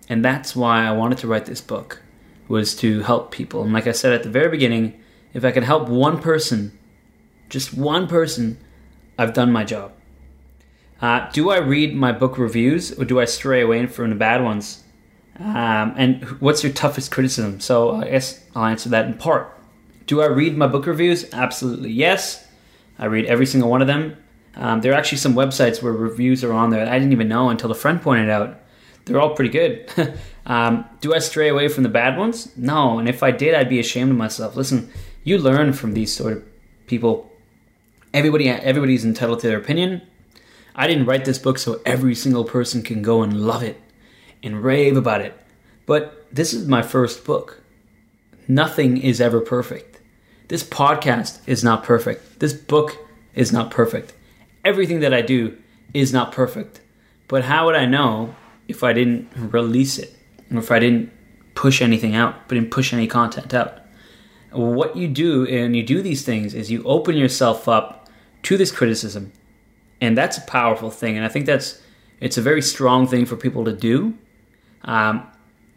And 0.07 0.23
that's 0.23 0.55
why 0.55 0.85
I 0.85 0.91
wanted 0.91 1.17
to 1.19 1.27
write 1.27 1.45
this 1.45 1.61
book 1.61 2.01
was 2.47 2.75
to 2.75 3.01
help 3.01 3.31
people. 3.31 3.63
And 3.63 3.73
like 3.73 3.87
I 3.87 3.91
said 3.91 4.13
at 4.13 4.23
the 4.23 4.29
very 4.29 4.49
beginning, 4.49 5.01
if 5.33 5.43
I 5.45 5.51
can 5.51 5.63
help 5.63 5.87
one 5.89 6.21
person, 6.21 6.77
just 7.51 7.73
one 7.73 8.07
person, 8.07 8.57
I've 9.19 9.33
done 9.33 9.51
my 9.51 9.63
job. 9.63 9.91
Uh, 11.01 11.29
do 11.31 11.49
I 11.49 11.57
read 11.57 11.93
my 11.93 12.11
book 12.11 12.37
reviews 12.37 12.97
or 12.97 13.05
do 13.05 13.19
I 13.19 13.25
stray 13.25 13.61
away 13.61 13.85
from 13.87 14.09
the 14.09 14.15
bad 14.15 14.43
ones? 14.43 14.83
Um, 15.37 15.93
and 15.97 16.23
what's 16.39 16.63
your 16.63 16.71
toughest 16.71 17.11
criticism? 17.11 17.59
So 17.59 17.95
I 17.95 18.09
guess 18.09 18.43
I'll 18.55 18.65
answer 18.65 18.89
that 18.89 19.05
in 19.05 19.15
part. 19.15 19.59
Do 20.05 20.21
I 20.21 20.27
read 20.27 20.57
my 20.57 20.67
book 20.67 20.85
reviews? 20.85 21.31
Absolutely 21.33 21.91
yes. 21.91 22.47
I 22.97 23.05
read 23.05 23.25
every 23.25 23.45
single 23.45 23.69
one 23.69 23.81
of 23.81 23.87
them. 23.87 24.15
Um, 24.55 24.81
there 24.81 24.93
are 24.93 24.95
actually 24.95 25.17
some 25.17 25.33
websites 25.33 25.81
where 25.81 25.93
reviews 25.93 26.43
are 26.43 26.53
on 26.53 26.69
there 26.69 26.87
I 26.87 26.99
didn't 26.99 27.13
even 27.13 27.27
know 27.27 27.49
until 27.49 27.71
a 27.71 27.75
friend 27.75 28.01
pointed 28.01 28.29
out. 28.29 28.59
They're 29.05 29.19
all 29.19 29.33
pretty 29.33 29.49
good. 29.49 29.89
um, 30.45 30.85
do 31.01 31.13
I 31.13 31.19
stray 31.19 31.49
away 31.49 31.67
from 31.67 31.83
the 31.83 31.89
bad 31.89 32.17
ones? 32.17 32.55
No. 32.55 32.99
And 32.99 33.09
if 33.09 33.23
I 33.23 33.31
did, 33.31 33.55
I'd 33.55 33.69
be 33.69 33.79
ashamed 33.79 34.11
of 34.11 34.17
myself. 34.17 34.55
Listen, 34.55 34.91
you 35.23 35.37
learn 35.37 35.73
from 35.73 35.93
these 35.93 36.13
sort 36.13 36.33
of 36.33 36.43
people. 36.85 37.30
Everybody, 38.13 38.49
everybody's 38.49 39.05
entitled 39.05 39.39
to 39.39 39.47
their 39.47 39.57
opinion. 39.57 40.01
I 40.75 40.87
didn't 40.87 41.05
write 41.05 41.23
this 41.23 41.39
book 41.39 41.57
so 41.57 41.81
every 41.85 42.13
single 42.13 42.43
person 42.43 42.81
can 42.81 43.01
go 43.01 43.23
and 43.23 43.41
love 43.41 43.63
it 43.63 43.81
and 44.43 44.63
rave 44.63 44.97
about 44.97 45.21
it. 45.21 45.33
But 45.85 46.25
this 46.31 46.53
is 46.53 46.67
my 46.67 46.81
first 46.81 47.23
book. 47.23 47.61
Nothing 48.47 48.97
is 48.97 49.21
ever 49.21 49.39
perfect. 49.39 50.01
This 50.49 50.63
podcast 50.63 51.39
is 51.47 51.63
not 51.63 51.83
perfect. 51.83 52.39
This 52.39 52.53
book 52.53 52.97
is 53.33 53.53
not 53.53 53.71
perfect. 53.71 54.13
Everything 54.65 54.99
that 54.99 55.13
I 55.13 55.21
do 55.21 55.57
is 55.93 56.11
not 56.11 56.33
perfect. 56.33 56.81
But 57.29 57.45
how 57.45 57.65
would 57.65 57.75
I 57.75 57.85
know 57.85 58.35
if 58.67 58.83
I 58.83 58.91
didn't 58.91 59.29
release 59.35 59.97
it? 59.97 60.13
Or 60.51 60.57
if 60.57 60.69
I 60.69 60.79
didn't 60.79 61.11
push 61.55 61.81
anything 61.81 62.13
out, 62.13 62.47
but 62.47 62.55
didn't 62.55 62.71
push 62.71 62.93
any 62.93 63.07
content 63.07 63.53
out? 63.53 63.79
What 64.51 64.97
you 64.97 65.07
do 65.07 65.47
and 65.47 65.77
you 65.77 65.83
do 65.83 66.01
these 66.01 66.25
things 66.25 66.53
is 66.53 66.69
you 66.69 66.83
open 66.83 67.15
yourself 67.15 67.69
up 67.69 68.00
to 68.43 68.57
this 68.57 68.71
criticism. 68.71 69.31
And 69.99 70.17
that's 70.17 70.37
a 70.37 70.41
powerful 70.41 70.89
thing. 70.89 71.15
And 71.15 71.25
I 71.25 71.29
think 71.29 71.45
that's 71.45 71.81
it's 72.19 72.37
a 72.37 72.41
very 72.41 72.61
strong 72.61 73.07
thing 73.07 73.25
for 73.25 73.35
people 73.35 73.65
to 73.65 73.73
do 73.73 74.15
um, 74.83 75.27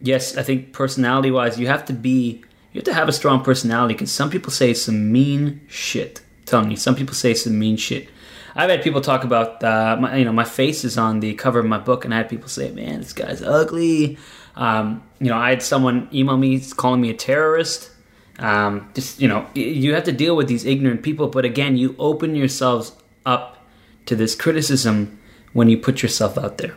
yes, 0.00 0.36
I 0.36 0.42
think 0.42 0.72
personality 0.72 1.30
wise, 1.30 1.58
you 1.58 1.66
have 1.66 1.84
to 1.86 1.92
be, 1.92 2.42
you 2.72 2.78
have 2.78 2.84
to 2.84 2.94
have 2.94 3.08
a 3.08 3.12
strong 3.12 3.42
personality 3.42 3.94
because 3.94 4.12
some 4.12 4.30
people 4.30 4.50
say 4.50 4.74
some 4.74 5.12
mean 5.12 5.60
shit. 5.68 6.22
Telling 6.46 6.70
you, 6.70 6.76
some 6.76 6.94
people 6.94 7.14
say 7.14 7.32
some 7.34 7.58
mean 7.58 7.76
shit. 7.76 8.08
I've 8.54 8.70
had 8.70 8.82
people 8.82 9.00
talk 9.00 9.24
about, 9.24 9.64
uh, 9.64 9.96
my, 9.98 10.16
you 10.16 10.24
know, 10.24 10.32
my 10.32 10.44
face 10.44 10.84
is 10.84 10.98
on 10.98 11.20
the 11.20 11.34
cover 11.34 11.58
of 11.58 11.66
my 11.66 11.78
book, 11.78 12.04
and 12.04 12.12
I 12.12 12.18
had 12.18 12.28
people 12.28 12.48
say, 12.48 12.70
"Man, 12.70 13.00
this 13.00 13.12
guy's 13.12 13.42
ugly." 13.42 14.18
Um, 14.54 15.02
you 15.18 15.28
know, 15.28 15.36
I 15.36 15.50
had 15.50 15.62
someone 15.62 16.08
email 16.12 16.36
me 16.36 16.60
calling 16.76 17.00
me 17.00 17.10
a 17.10 17.14
terrorist. 17.14 17.90
Um, 18.38 18.90
just 18.94 19.20
you 19.20 19.28
know, 19.28 19.46
you 19.54 19.94
have 19.94 20.04
to 20.04 20.12
deal 20.12 20.36
with 20.36 20.48
these 20.48 20.64
ignorant 20.64 21.02
people, 21.02 21.28
but 21.28 21.44
again, 21.44 21.76
you 21.76 21.94
open 21.98 22.34
yourselves 22.34 22.92
up 23.24 23.64
to 24.06 24.16
this 24.16 24.34
criticism 24.34 25.18
when 25.52 25.68
you 25.68 25.78
put 25.78 26.02
yourself 26.02 26.36
out 26.36 26.58
there. 26.58 26.76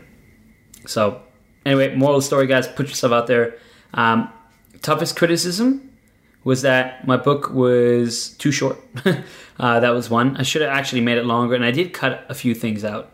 So 0.85 1.21
anyway, 1.65 1.95
moral 1.95 2.21
story, 2.21 2.47
guys, 2.47 2.67
put 2.67 2.87
yourself 2.87 3.11
out 3.11 3.27
there. 3.27 3.57
Um, 3.93 4.31
toughest 4.81 5.15
criticism 5.15 5.89
was 6.43 6.61
that 6.61 7.05
my 7.05 7.17
book 7.17 7.49
was 7.49 8.29
too 8.37 8.51
short. 8.51 8.77
uh, 9.59 9.79
that 9.79 9.89
was 9.89 10.09
one. 10.09 10.37
I 10.37 10.43
should 10.43 10.61
have 10.61 10.71
actually 10.71 11.01
made 11.01 11.17
it 11.17 11.25
longer, 11.25 11.55
and 11.55 11.65
I 11.65 11.71
did 11.71 11.91
cut 11.91 12.25
a 12.29 12.35
few 12.35 12.53
things 12.53 12.85
out. 12.85 13.11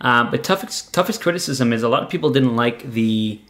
Um, 0.00 0.30
but 0.30 0.44
toughest 0.44 0.92
toughest 0.92 1.22
criticism 1.22 1.72
is 1.72 1.82
a 1.82 1.88
lot 1.88 2.02
of 2.02 2.10
people 2.10 2.30
didn't 2.30 2.54
like 2.56 2.92
the 2.92 3.40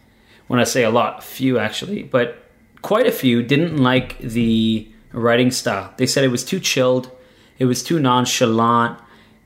when 0.47 0.61
I 0.61 0.65
say 0.65 0.85
a 0.85 0.91
lot, 0.91 1.25
few 1.25 1.59
actually, 1.59 2.05
but 2.05 2.46
quite 2.83 3.07
a 3.07 3.13
few 3.13 3.43
didn't 3.43 3.77
like 3.77 4.19
the 4.19 4.89
writing 5.13 5.51
style. 5.51 5.93
They 5.97 6.07
said 6.07 6.25
it 6.25 6.29
was 6.29 6.45
too 6.45 6.61
chilled, 6.61 7.11
it 7.59 7.65
was 7.65 7.83
too 7.83 7.99
nonchalant, 7.99 8.99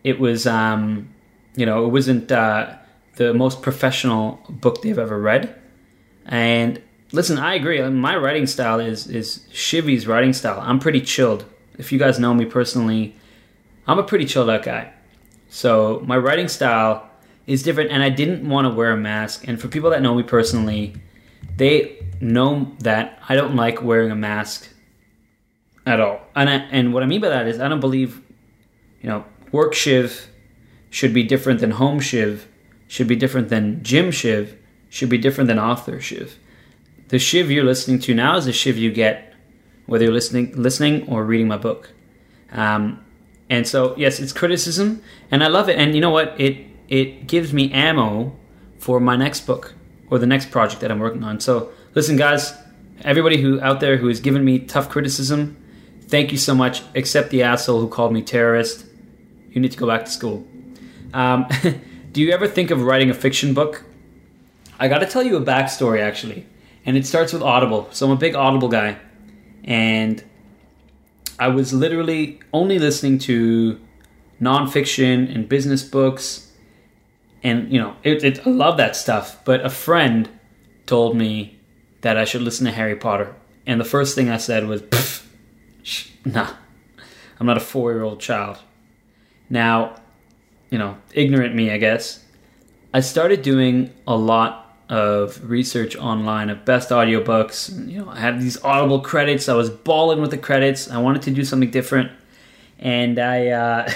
it 0.05 0.19
was, 0.19 0.47
um, 0.47 1.09
you 1.55 1.67
know, 1.67 1.85
it 1.85 1.89
wasn't 1.89 2.31
uh, 2.33 2.75
the 3.17 3.35
most 3.35 3.63
professional 3.63 4.41
book 4.49 4.83
they've 4.83 4.99
ever 4.99 5.21
read. 5.21 5.55
And 6.27 6.81
listen, 7.13 7.39
I 7.39 7.55
agree. 7.55 7.81
My 7.83 8.17
writing 8.17 8.47
style 8.47 8.81
is 8.81 9.07
is 9.07 9.47
Shivy's 9.53 10.07
writing 10.07 10.33
style. 10.33 10.61
I'm 10.61 10.79
pretty 10.79 11.01
chilled. 11.01 11.45
If 11.79 11.93
you 11.93 11.99
guys 11.99 12.19
know 12.19 12.35
me 12.35 12.45
personally, 12.45 13.15
I'm 13.87 13.99
a 13.99 14.03
pretty 14.03 14.25
chilled 14.25 14.51
out 14.51 14.63
guy. 14.63 14.93
So 15.49 16.03
my 16.07 16.17
writing 16.17 16.49
style 16.49 17.11
is 17.47 17.63
different, 17.63 17.91
and 17.91 18.03
I 18.03 18.11
didn't 18.11 18.49
want 18.49 18.67
to 18.67 18.71
wear 18.71 18.93
a 18.93 18.97
mask. 18.97 19.49
And 19.49 19.61
for 19.61 19.69
people 19.69 19.91
that 19.91 20.03
know 20.03 20.15
me 20.15 20.23
personally, 20.23 20.95
they 21.61 21.99
know 22.23 22.75
that 22.79 23.23
I 23.29 23.37
don't 23.37 23.55
like 23.55 23.83
wearing 23.83 24.11
a 24.11 24.17
mask 24.17 24.67
at 25.85 26.01
all. 26.01 26.23
And 26.35 26.49
I, 26.49 26.55
and 26.55 26.95
what 26.95 27.03
I 27.03 27.07
mean 27.07 27.21
by 27.21 27.29
that 27.29 27.47
is 27.47 27.61
I 27.61 27.69
don't 27.69 27.81
believe, 27.81 28.23
you 29.03 29.11
know, 29.11 29.27
work 29.53 29.75
shiv 29.75 30.31
should 30.89 31.13
be 31.13 31.23
different 31.23 31.61
than 31.61 31.73
home 31.73 32.01
shiv, 32.01 32.49
should 32.89 33.07
be 33.07 33.15
different 33.15 33.51
than 33.51 33.83
gym 33.83 34.11
shiv, 34.11 34.57
should 34.89 35.11
be 35.11 35.19
different 35.19 35.49
than 35.49 35.59
author 35.59 36.01
shiv. 36.01 36.39
The 37.09 37.19
shiv 37.19 37.51
you're 37.51 37.65
listening 37.65 37.99
to 38.01 38.15
now 38.15 38.39
is 38.39 38.47
the 38.47 38.55
shiv 38.55 38.79
you 38.79 38.91
get 38.91 39.35
whether 39.85 40.05
you're 40.05 40.15
listening 40.15 40.53
listening 40.57 41.07
or 41.09 41.25
reading 41.25 41.49
my 41.49 41.59
book. 41.59 41.93
Um, 42.53 43.05
and 43.51 43.69
so 43.69 43.95
yes, 43.99 44.19
it's 44.19 44.33
criticism, 44.33 45.03
and 45.31 45.45
I 45.45 45.49
love 45.49 45.69
it. 45.69 45.77
And 45.77 45.95
you 45.95 46.01
know 46.01 46.11
what? 46.11 46.41
It 46.41 46.65
it 46.89 47.27
gives 47.27 47.53
me 47.53 47.71
ammo 47.73 48.35
for 48.79 48.99
my 48.99 49.17
next 49.17 49.47
book 49.47 49.75
or 50.11 50.19
the 50.19 50.27
next 50.27 50.51
project 50.51 50.81
that 50.83 50.91
I'm 50.91 50.99
working 50.99 51.25
on. 51.25 51.41
So 51.41 51.73
listen, 51.95 52.17
guys, 52.17 52.53
everybody 53.03 53.41
who 53.41 53.61
out 53.61 53.81
there 53.81 53.97
who 53.97 54.09
has 54.09 54.21
given 54.21 54.45
me 54.45 54.59
tough 54.59 54.89
criticism, 54.89 55.57
thank 56.09 56.33
you 56.33 56.39
so 56.39 56.55
much. 56.55 56.83
Except 56.95 57.31
the 57.31 57.43
asshole 57.43 57.81
who 57.81 57.89
called 57.89 58.13
me 58.13 58.23
terrorist. 58.23 58.87
You 59.51 59.61
need 59.61 59.73
to 59.73 59.79
go 59.79 59.87
back 59.87 60.05
to 60.05 60.11
school. 60.11 60.47
Um, 61.13 61.47
do 62.13 62.21
you 62.21 62.33
ever 62.33 62.47
think 62.47 62.71
of 62.71 62.83
writing 62.83 63.11
a 63.11 63.15
fiction 63.15 63.55
book? 63.55 63.85
I 64.79 64.89
got 64.89 64.99
to 64.99 65.07
tell 65.07 65.23
you 65.23 65.37
a 65.37 65.43
backstory 65.43 66.01
actually, 66.01 66.47
and 66.87 66.97
it 66.97 67.07
starts 67.07 67.33
with 67.33 67.43
Audible. 67.43 67.89
So 67.91 68.07
I'm 68.07 68.13
a 68.13 68.17
big 68.17 68.35
Audible 68.35 68.69
guy, 68.69 68.97
and 69.65 70.23
I 71.39 71.49
was 71.49 71.73
literally 71.73 72.41
only 72.53 72.79
listening 72.79 73.19
to 73.21 73.81
nonfiction 74.41 75.35
and 75.35 75.49
business 75.49 75.83
books, 75.83 76.50
and 77.43 77.73
you 77.73 77.81
know, 77.81 77.97
it, 78.03 78.23
it, 78.23 78.47
I 78.47 78.51
love 78.51 78.77
that 78.77 78.97
stuff. 78.97 79.45
But 79.45 79.65
a 79.65 79.71
friend 79.71 80.29
told 80.87 81.17
me 81.17 81.59
that 82.03 82.17
I 82.17 82.25
should 82.25 82.43
listen 82.43 82.67
to 82.67 82.73
Harry 82.73 82.97
Potter, 82.97 83.35
and 83.67 83.81
the 83.81 83.85
first 83.85 84.15
thing 84.15 84.31
I 84.31 84.37
said 84.37 84.67
was, 84.67 84.83
"Nah, 86.25 86.55
I'm 87.39 87.47
not 87.47 87.57
a 87.57 87.61
four-year-old 87.61 88.21
child." 88.21 88.59
Now, 89.49 89.97
you 90.71 90.79
know, 90.79 90.97
ignorant 91.13 91.55
me, 91.55 91.71
I 91.71 91.79
guess. 91.79 92.25
I 92.93 93.01
started 93.01 93.43
doing 93.43 93.93
a 94.07 94.17
lot 94.17 94.61
of 94.89 95.49
research 95.49 95.97
online 95.97 96.51
of 96.51 96.65
best 96.65 96.91
audiobooks. 96.91 97.89
You 97.89 98.01
know, 98.01 98.11
I 98.11 98.19
had 98.19 98.41
these 98.41 98.63
Audible 98.63 99.01
credits. 99.01 99.49
I 99.49 99.55
was 99.55 99.71
balling 99.71 100.21
with 100.21 100.33
the 100.33 100.39
credits. 100.39 100.91
I 100.91 100.99
wanted 100.99 101.23
to 101.23 101.31
do 101.31 101.45
something 101.45 101.71
different, 101.71 102.11
and 102.79 103.19
I 103.19 103.49
uh, 103.49 103.91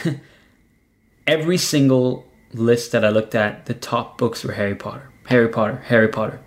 every 1.27 1.59
single 1.59 2.27
list 2.55 2.93
that 2.93 3.05
I 3.05 3.11
looked 3.11 3.35
at, 3.35 3.67
the 3.67 3.75
top 3.75 4.19
books 4.19 4.45
were 4.45 4.53
Harry 4.53 4.75
Potter, 4.75 5.11
Harry 5.27 5.49
Potter, 5.49 5.83
Harry 5.87 6.09
Potter, 6.09 6.41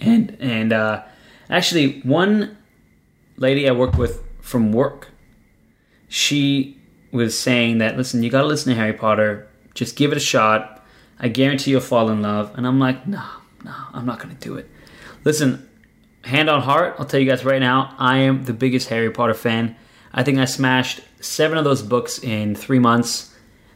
and 0.00 0.36
and 0.40 0.72
uh, 0.72 1.02
actually 1.50 2.00
one 2.00 2.56
lady 3.36 3.68
I 3.68 3.72
worked 3.72 3.98
with 3.98 4.22
from 4.40 4.72
work, 4.72 5.08
she 6.08 6.78
was 7.10 7.38
saying 7.38 7.78
that 7.78 7.96
listen, 7.96 8.22
you 8.22 8.30
got 8.30 8.42
to 8.42 8.46
listen 8.46 8.72
to 8.72 8.78
Harry 8.78 8.92
Potter. 8.92 9.48
Just 9.74 9.96
give 9.96 10.12
it 10.12 10.16
a 10.16 10.20
shot. 10.20 10.84
I 11.18 11.28
guarantee 11.28 11.70
you'll 11.70 11.80
fall 11.80 12.10
in 12.10 12.22
love. 12.22 12.52
And 12.56 12.66
I'm 12.66 12.78
like, 12.78 13.06
no, 13.06 13.22
no, 13.64 13.74
I'm 13.92 14.06
not 14.06 14.20
to 14.20 14.34
do 14.34 14.56
it. 14.56 14.70
Listen, 15.24 15.68
hand 16.24 16.48
on 16.48 16.62
heart, 16.62 16.96
I'll 16.98 17.06
tell 17.06 17.20
you 17.20 17.28
guys 17.28 17.44
right 17.44 17.60
now, 17.60 17.94
I 17.98 18.18
am 18.18 18.44
the 18.44 18.52
biggest 18.52 18.88
Harry 18.88 19.10
Potter 19.10 19.34
fan. 19.34 19.76
I 20.12 20.22
think 20.22 20.38
I 20.38 20.44
smashed 20.44 21.00
seven 21.20 21.58
of 21.58 21.64
those 21.64 21.82
books 21.82 22.18
in 22.18 22.54
three 22.54 22.78
months. 22.78 23.34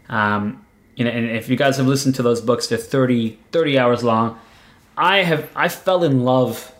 Um, 0.08 0.64
you 0.96 1.04
know, 1.04 1.10
and 1.10 1.30
if 1.30 1.48
you 1.48 1.56
guys 1.56 1.76
have 1.76 1.86
listened 1.86 2.14
to 2.16 2.22
those 2.22 2.40
books, 2.40 2.66
they're 2.66 2.78
30, 2.78 3.38
30 3.52 3.78
hours 3.78 4.04
long. 4.04 4.38
I 4.96 5.22
have 5.22 5.48
I 5.54 5.68
fell 5.68 6.04
in 6.04 6.24
love 6.24 6.74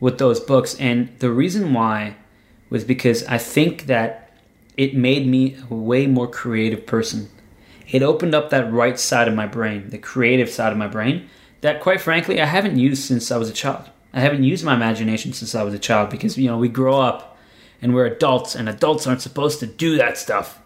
with 0.00 0.18
those 0.18 0.40
books, 0.40 0.74
and 0.76 1.10
the 1.18 1.30
reason 1.30 1.74
why 1.74 2.16
was 2.70 2.84
because 2.84 3.24
I 3.24 3.38
think 3.38 3.86
that 3.86 4.32
it 4.76 4.94
made 4.94 5.26
me 5.26 5.56
a 5.70 5.74
way 5.74 6.06
more 6.06 6.28
creative 6.28 6.86
person. 6.86 7.28
It 7.90 8.02
opened 8.02 8.34
up 8.34 8.50
that 8.50 8.72
right 8.72 8.98
side 8.98 9.28
of 9.28 9.34
my 9.34 9.46
brain, 9.46 9.90
the 9.90 9.98
creative 9.98 10.50
side 10.50 10.72
of 10.72 10.78
my 10.78 10.86
brain, 10.86 11.28
that 11.62 11.80
quite 11.80 12.00
frankly 12.00 12.40
I 12.40 12.46
haven't 12.46 12.78
used 12.78 13.02
since 13.02 13.30
I 13.30 13.38
was 13.38 13.50
a 13.50 13.54
child. 13.54 13.90
I 14.12 14.20
haven't 14.20 14.44
used 14.44 14.64
my 14.64 14.74
imagination 14.74 15.32
since 15.32 15.54
I 15.54 15.62
was 15.62 15.74
a 15.74 15.78
child 15.78 16.10
because 16.10 16.38
you 16.38 16.48
know 16.48 16.58
we 16.58 16.68
grow 16.68 17.00
up 17.00 17.36
and 17.82 17.94
we're 17.94 18.06
adults 18.06 18.54
and 18.54 18.68
adults 18.68 19.06
aren't 19.06 19.22
supposed 19.22 19.60
to 19.60 19.66
do 19.66 19.96
that 19.96 20.16
stuff. 20.16 20.60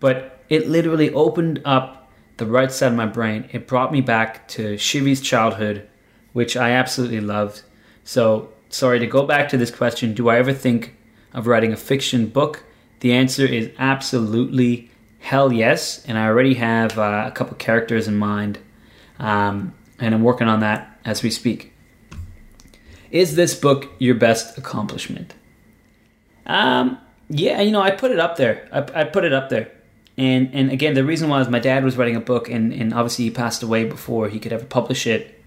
But 0.00 0.40
it 0.48 0.68
literally 0.68 1.12
opened 1.12 1.60
up 1.64 2.05
the 2.36 2.46
right 2.46 2.70
side 2.70 2.88
of 2.88 2.94
my 2.94 3.06
brain. 3.06 3.48
It 3.52 3.66
brought 3.66 3.92
me 3.92 4.00
back 4.00 4.46
to 4.48 4.76
Shivy's 4.76 5.20
childhood, 5.20 5.88
which 6.32 6.56
I 6.56 6.70
absolutely 6.70 7.20
loved. 7.20 7.62
So, 8.04 8.52
sorry 8.68 8.98
to 8.98 9.06
go 9.06 9.26
back 9.26 9.48
to 9.50 9.56
this 9.56 9.70
question, 9.70 10.14
do 10.14 10.28
I 10.28 10.38
ever 10.38 10.52
think 10.52 10.94
of 11.32 11.46
writing 11.46 11.72
a 11.72 11.76
fiction 11.76 12.26
book? 12.26 12.64
The 13.00 13.12
answer 13.12 13.44
is 13.44 13.70
absolutely 13.78 14.90
hell 15.20 15.52
yes, 15.52 16.04
and 16.06 16.16
I 16.18 16.26
already 16.26 16.54
have 16.54 16.98
uh, 16.98 17.24
a 17.26 17.30
couple 17.30 17.56
characters 17.56 18.06
in 18.06 18.16
mind. 18.16 18.58
Um, 19.18 19.74
and 19.98 20.14
I'm 20.14 20.22
working 20.22 20.48
on 20.48 20.60
that 20.60 20.98
as 21.04 21.22
we 21.22 21.30
speak. 21.30 21.72
Is 23.10 23.34
this 23.34 23.54
book 23.54 23.90
your 23.98 24.14
best 24.14 24.58
accomplishment? 24.58 25.34
Um, 26.46 26.98
yeah, 27.28 27.60
you 27.60 27.72
know, 27.72 27.80
I 27.80 27.90
put 27.90 28.10
it 28.10 28.18
up 28.18 28.36
there. 28.36 28.68
I, 28.72 29.00
I 29.00 29.04
put 29.04 29.24
it 29.24 29.32
up 29.32 29.48
there. 29.48 29.72
And 30.18 30.50
and 30.54 30.70
again, 30.70 30.94
the 30.94 31.04
reason 31.04 31.28
was 31.28 31.48
my 31.48 31.58
dad 31.58 31.84
was 31.84 31.96
writing 31.96 32.16
a 32.16 32.20
book, 32.20 32.48
and, 32.48 32.72
and 32.72 32.94
obviously 32.94 33.26
he 33.26 33.30
passed 33.30 33.62
away 33.62 33.84
before 33.84 34.28
he 34.28 34.38
could 34.38 34.52
ever 34.52 34.64
publish 34.64 35.06
it. 35.06 35.42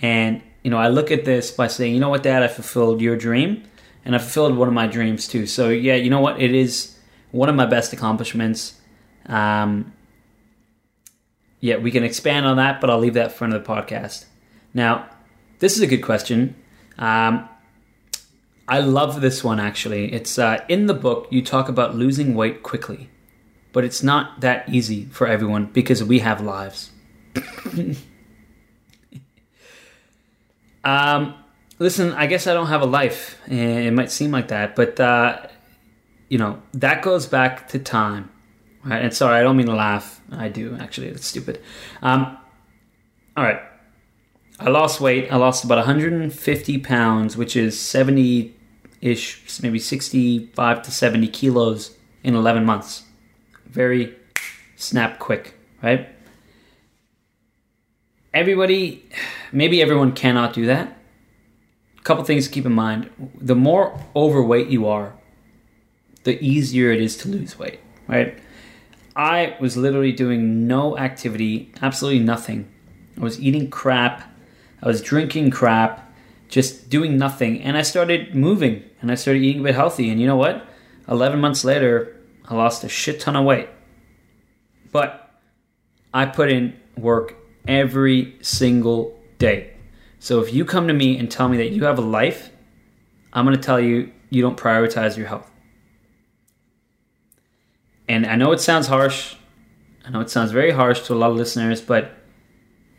And 0.00 0.42
you 0.62 0.70
know, 0.70 0.78
I 0.78 0.88
look 0.88 1.10
at 1.10 1.24
this 1.24 1.50
by 1.50 1.66
saying, 1.66 1.94
you 1.94 2.00
know 2.00 2.08
what, 2.08 2.22
Dad, 2.22 2.42
I 2.42 2.48
fulfilled 2.48 3.00
your 3.00 3.16
dream, 3.16 3.64
and 4.04 4.14
I 4.14 4.18
fulfilled 4.18 4.56
one 4.56 4.68
of 4.68 4.74
my 4.74 4.86
dreams 4.86 5.26
too. 5.26 5.46
So 5.46 5.68
yeah, 5.68 5.94
you 5.94 6.10
know 6.10 6.20
what, 6.20 6.40
it 6.40 6.54
is 6.54 6.96
one 7.32 7.48
of 7.48 7.54
my 7.54 7.66
best 7.66 7.92
accomplishments. 7.92 8.80
Um, 9.26 9.92
yeah, 11.60 11.76
we 11.78 11.90
can 11.90 12.04
expand 12.04 12.46
on 12.46 12.56
that, 12.58 12.80
but 12.80 12.90
I'll 12.90 12.98
leave 12.98 13.14
that 13.14 13.32
for 13.32 13.44
another 13.44 13.64
podcast. 13.64 14.26
Now, 14.74 15.08
this 15.58 15.76
is 15.76 15.82
a 15.82 15.86
good 15.86 16.02
question. 16.02 16.54
Um, 16.98 17.48
I 18.68 18.80
love 18.80 19.20
this 19.20 19.42
one 19.42 19.60
actually. 19.60 20.12
It's 20.12 20.38
uh, 20.38 20.64
in 20.68 20.86
the 20.86 20.94
book, 20.94 21.26
you 21.30 21.42
talk 21.42 21.68
about 21.68 21.94
losing 21.94 22.34
weight 22.34 22.62
quickly, 22.62 23.10
but 23.74 23.84
it's 23.84 24.02
not 24.02 24.40
that 24.40 24.66
easy 24.70 25.04
for 25.06 25.26
everyone 25.26 25.66
because 25.66 26.02
we 26.02 26.20
have 26.20 26.40
lives. 26.40 26.90
um, 30.84 31.34
listen, 31.78 32.12
I 32.12 32.26
guess 32.26 32.46
I 32.46 32.54
don't 32.54 32.68
have 32.68 32.80
a 32.80 32.86
life. 32.86 33.38
It 33.46 33.92
might 33.92 34.10
seem 34.10 34.30
like 34.30 34.48
that, 34.48 34.74
but 34.74 34.98
uh, 34.98 35.48
you 36.30 36.38
know 36.38 36.62
that 36.72 37.02
goes 37.02 37.26
back 37.26 37.68
to 37.68 37.78
time 37.78 38.30
Right, 38.84 39.02
and 39.02 39.14
sorry, 39.14 39.40
I 39.40 39.42
don't 39.42 39.56
mean 39.56 39.66
to 39.66 39.74
laugh. 39.74 40.20
I 40.30 40.48
do 40.48 40.76
actually. 40.78 41.10
That's 41.10 41.26
stupid. 41.26 41.60
Um, 42.02 42.36
all 43.36 43.44
right, 43.44 43.60
I 44.60 44.68
lost 44.68 45.00
weight. 45.00 45.32
I 45.32 45.36
lost 45.36 45.64
about 45.64 45.78
150 45.78 46.78
pounds, 46.78 47.36
which 47.36 47.56
is 47.56 47.80
70 47.80 48.54
ish, 49.00 49.60
maybe 49.62 49.78
65 49.78 50.82
to 50.82 50.90
70 50.90 51.28
kilos 51.28 51.96
in 52.22 52.34
11 52.34 52.64
months. 52.64 53.04
Very 53.74 54.14
snap 54.76 55.18
quick, 55.18 55.54
right? 55.82 56.08
Everybody, 58.32 59.04
maybe 59.50 59.82
everyone 59.82 60.12
cannot 60.12 60.52
do 60.52 60.66
that. 60.66 60.96
A 61.98 62.02
couple 62.02 62.22
things 62.22 62.46
to 62.46 62.52
keep 62.52 62.66
in 62.66 62.72
mind. 62.72 63.10
The 63.36 63.56
more 63.56 64.00
overweight 64.14 64.68
you 64.68 64.86
are, 64.86 65.14
the 66.22 66.40
easier 66.40 66.92
it 66.92 67.00
is 67.00 67.16
to 67.18 67.28
lose 67.28 67.58
weight, 67.58 67.80
right? 68.06 68.38
I 69.16 69.56
was 69.60 69.76
literally 69.76 70.12
doing 70.12 70.68
no 70.68 70.96
activity, 70.96 71.72
absolutely 71.82 72.20
nothing. 72.20 72.72
I 73.18 73.24
was 73.24 73.40
eating 73.40 73.70
crap, 73.70 74.22
I 74.82 74.86
was 74.86 75.02
drinking 75.02 75.50
crap, 75.50 76.14
just 76.48 76.88
doing 76.88 77.18
nothing. 77.18 77.60
And 77.60 77.76
I 77.76 77.82
started 77.82 78.36
moving 78.36 78.84
and 79.02 79.10
I 79.10 79.16
started 79.16 79.42
eating 79.42 79.62
a 79.62 79.64
bit 79.64 79.74
healthy. 79.74 80.10
And 80.10 80.20
you 80.20 80.28
know 80.28 80.36
what? 80.36 80.64
11 81.08 81.40
months 81.40 81.64
later, 81.64 82.13
I 82.46 82.54
lost 82.54 82.84
a 82.84 82.88
shit 82.88 83.20
ton 83.20 83.36
of 83.36 83.44
weight. 83.44 83.68
But 84.92 85.30
I 86.12 86.26
put 86.26 86.50
in 86.50 86.78
work 86.96 87.36
every 87.66 88.38
single 88.40 89.18
day. 89.38 89.74
So 90.18 90.40
if 90.40 90.52
you 90.52 90.64
come 90.64 90.88
to 90.88 90.94
me 90.94 91.18
and 91.18 91.30
tell 91.30 91.48
me 91.48 91.56
that 91.58 91.70
you 91.70 91.84
have 91.84 91.98
a 91.98 92.02
life, 92.02 92.50
I'm 93.32 93.44
going 93.44 93.56
to 93.56 93.62
tell 93.62 93.80
you 93.80 94.12
you 94.30 94.42
don't 94.42 94.56
prioritize 94.56 95.16
your 95.16 95.26
health. 95.26 95.50
And 98.08 98.26
I 98.26 98.36
know 98.36 98.52
it 98.52 98.60
sounds 98.60 98.86
harsh. 98.86 99.34
I 100.04 100.10
know 100.10 100.20
it 100.20 100.30
sounds 100.30 100.52
very 100.52 100.70
harsh 100.70 101.02
to 101.06 101.14
a 101.14 101.16
lot 101.16 101.30
of 101.30 101.36
listeners, 101.36 101.80
but 101.80 102.12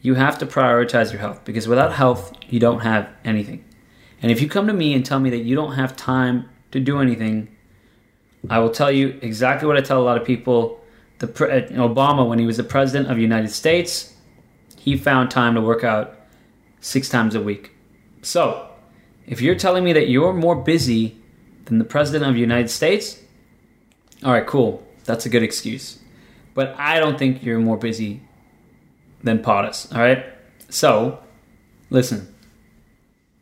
you 0.01 0.15
have 0.15 0.37
to 0.39 0.45
prioritize 0.45 1.11
your 1.11 1.19
health 1.19 1.45
because 1.45 1.67
without 1.67 1.93
health, 1.93 2.33
you 2.47 2.59
don't 2.59 2.81
have 2.81 3.09
anything. 3.23 3.63
And 4.21 4.31
if 4.31 4.41
you 4.41 4.49
come 4.49 4.67
to 4.67 4.73
me 4.73 4.93
and 4.93 5.05
tell 5.05 5.19
me 5.19 5.29
that 5.29 5.43
you 5.43 5.55
don't 5.55 5.73
have 5.73 5.95
time 5.95 6.49
to 6.71 6.79
do 6.79 6.99
anything, 6.99 7.54
I 8.49 8.59
will 8.59 8.69
tell 8.69 8.91
you 8.91 9.19
exactly 9.21 9.67
what 9.67 9.77
I 9.77 9.81
tell 9.81 10.01
a 10.01 10.03
lot 10.03 10.19
of 10.19 10.25
people. 10.25 10.81
The 11.19 11.27
uh, 11.27 11.87
Obama, 11.87 12.27
when 12.27 12.39
he 12.39 12.45
was 12.45 12.57
the 12.57 12.63
president 12.63 13.09
of 13.09 13.15
the 13.15 13.21
United 13.21 13.49
States, 13.49 14.13
he 14.77 14.97
found 14.97 15.31
time 15.31 15.55
to 15.55 15.61
work 15.61 15.83
out 15.83 16.17
six 16.81 17.09
times 17.09 17.35
a 17.35 17.41
week. 17.41 17.71
So, 18.21 18.69
if 19.25 19.41
you're 19.41 19.55
telling 19.55 19.83
me 19.83 19.93
that 19.93 20.09
you're 20.09 20.33
more 20.33 20.55
busy 20.55 21.17
than 21.65 21.79
the 21.79 21.85
president 21.85 22.25
of 22.25 22.35
the 22.35 22.39
United 22.39 22.69
States, 22.69 23.19
all 24.23 24.33
right, 24.33 24.45
cool. 24.45 24.85
That's 25.05 25.25
a 25.25 25.29
good 25.29 25.43
excuse. 25.43 25.99
But 26.53 26.75
I 26.77 26.99
don't 26.99 27.17
think 27.17 27.43
you're 27.43 27.59
more 27.59 27.77
busy 27.77 28.21
than 29.23 29.39
POTUS, 29.39 29.93
all 29.93 30.01
right? 30.01 30.25
So, 30.69 31.19
listen. 31.89 32.33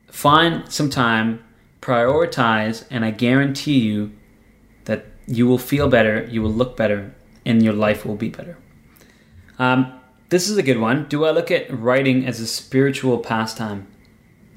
Find 0.07 0.71
some 0.71 0.89
time, 0.89 1.43
prioritize, 1.81 2.85
and 2.89 3.03
I 3.03 3.11
guarantee 3.11 3.79
you 3.79 4.13
you 5.27 5.47
will 5.47 5.57
feel 5.57 5.87
better, 5.87 6.27
you 6.29 6.41
will 6.41 6.51
look 6.51 6.75
better, 6.75 7.13
and 7.45 7.63
your 7.63 7.73
life 7.73 8.05
will 8.05 8.15
be 8.15 8.29
better. 8.29 8.57
Um, 9.59 9.99
this 10.29 10.49
is 10.49 10.57
a 10.57 10.63
good 10.63 10.79
one. 10.79 11.05
Do 11.09 11.25
I 11.25 11.31
look 11.31 11.51
at 11.51 11.71
writing 11.71 12.25
as 12.25 12.39
a 12.39 12.47
spiritual 12.47 13.19
pastime? 13.19 13.87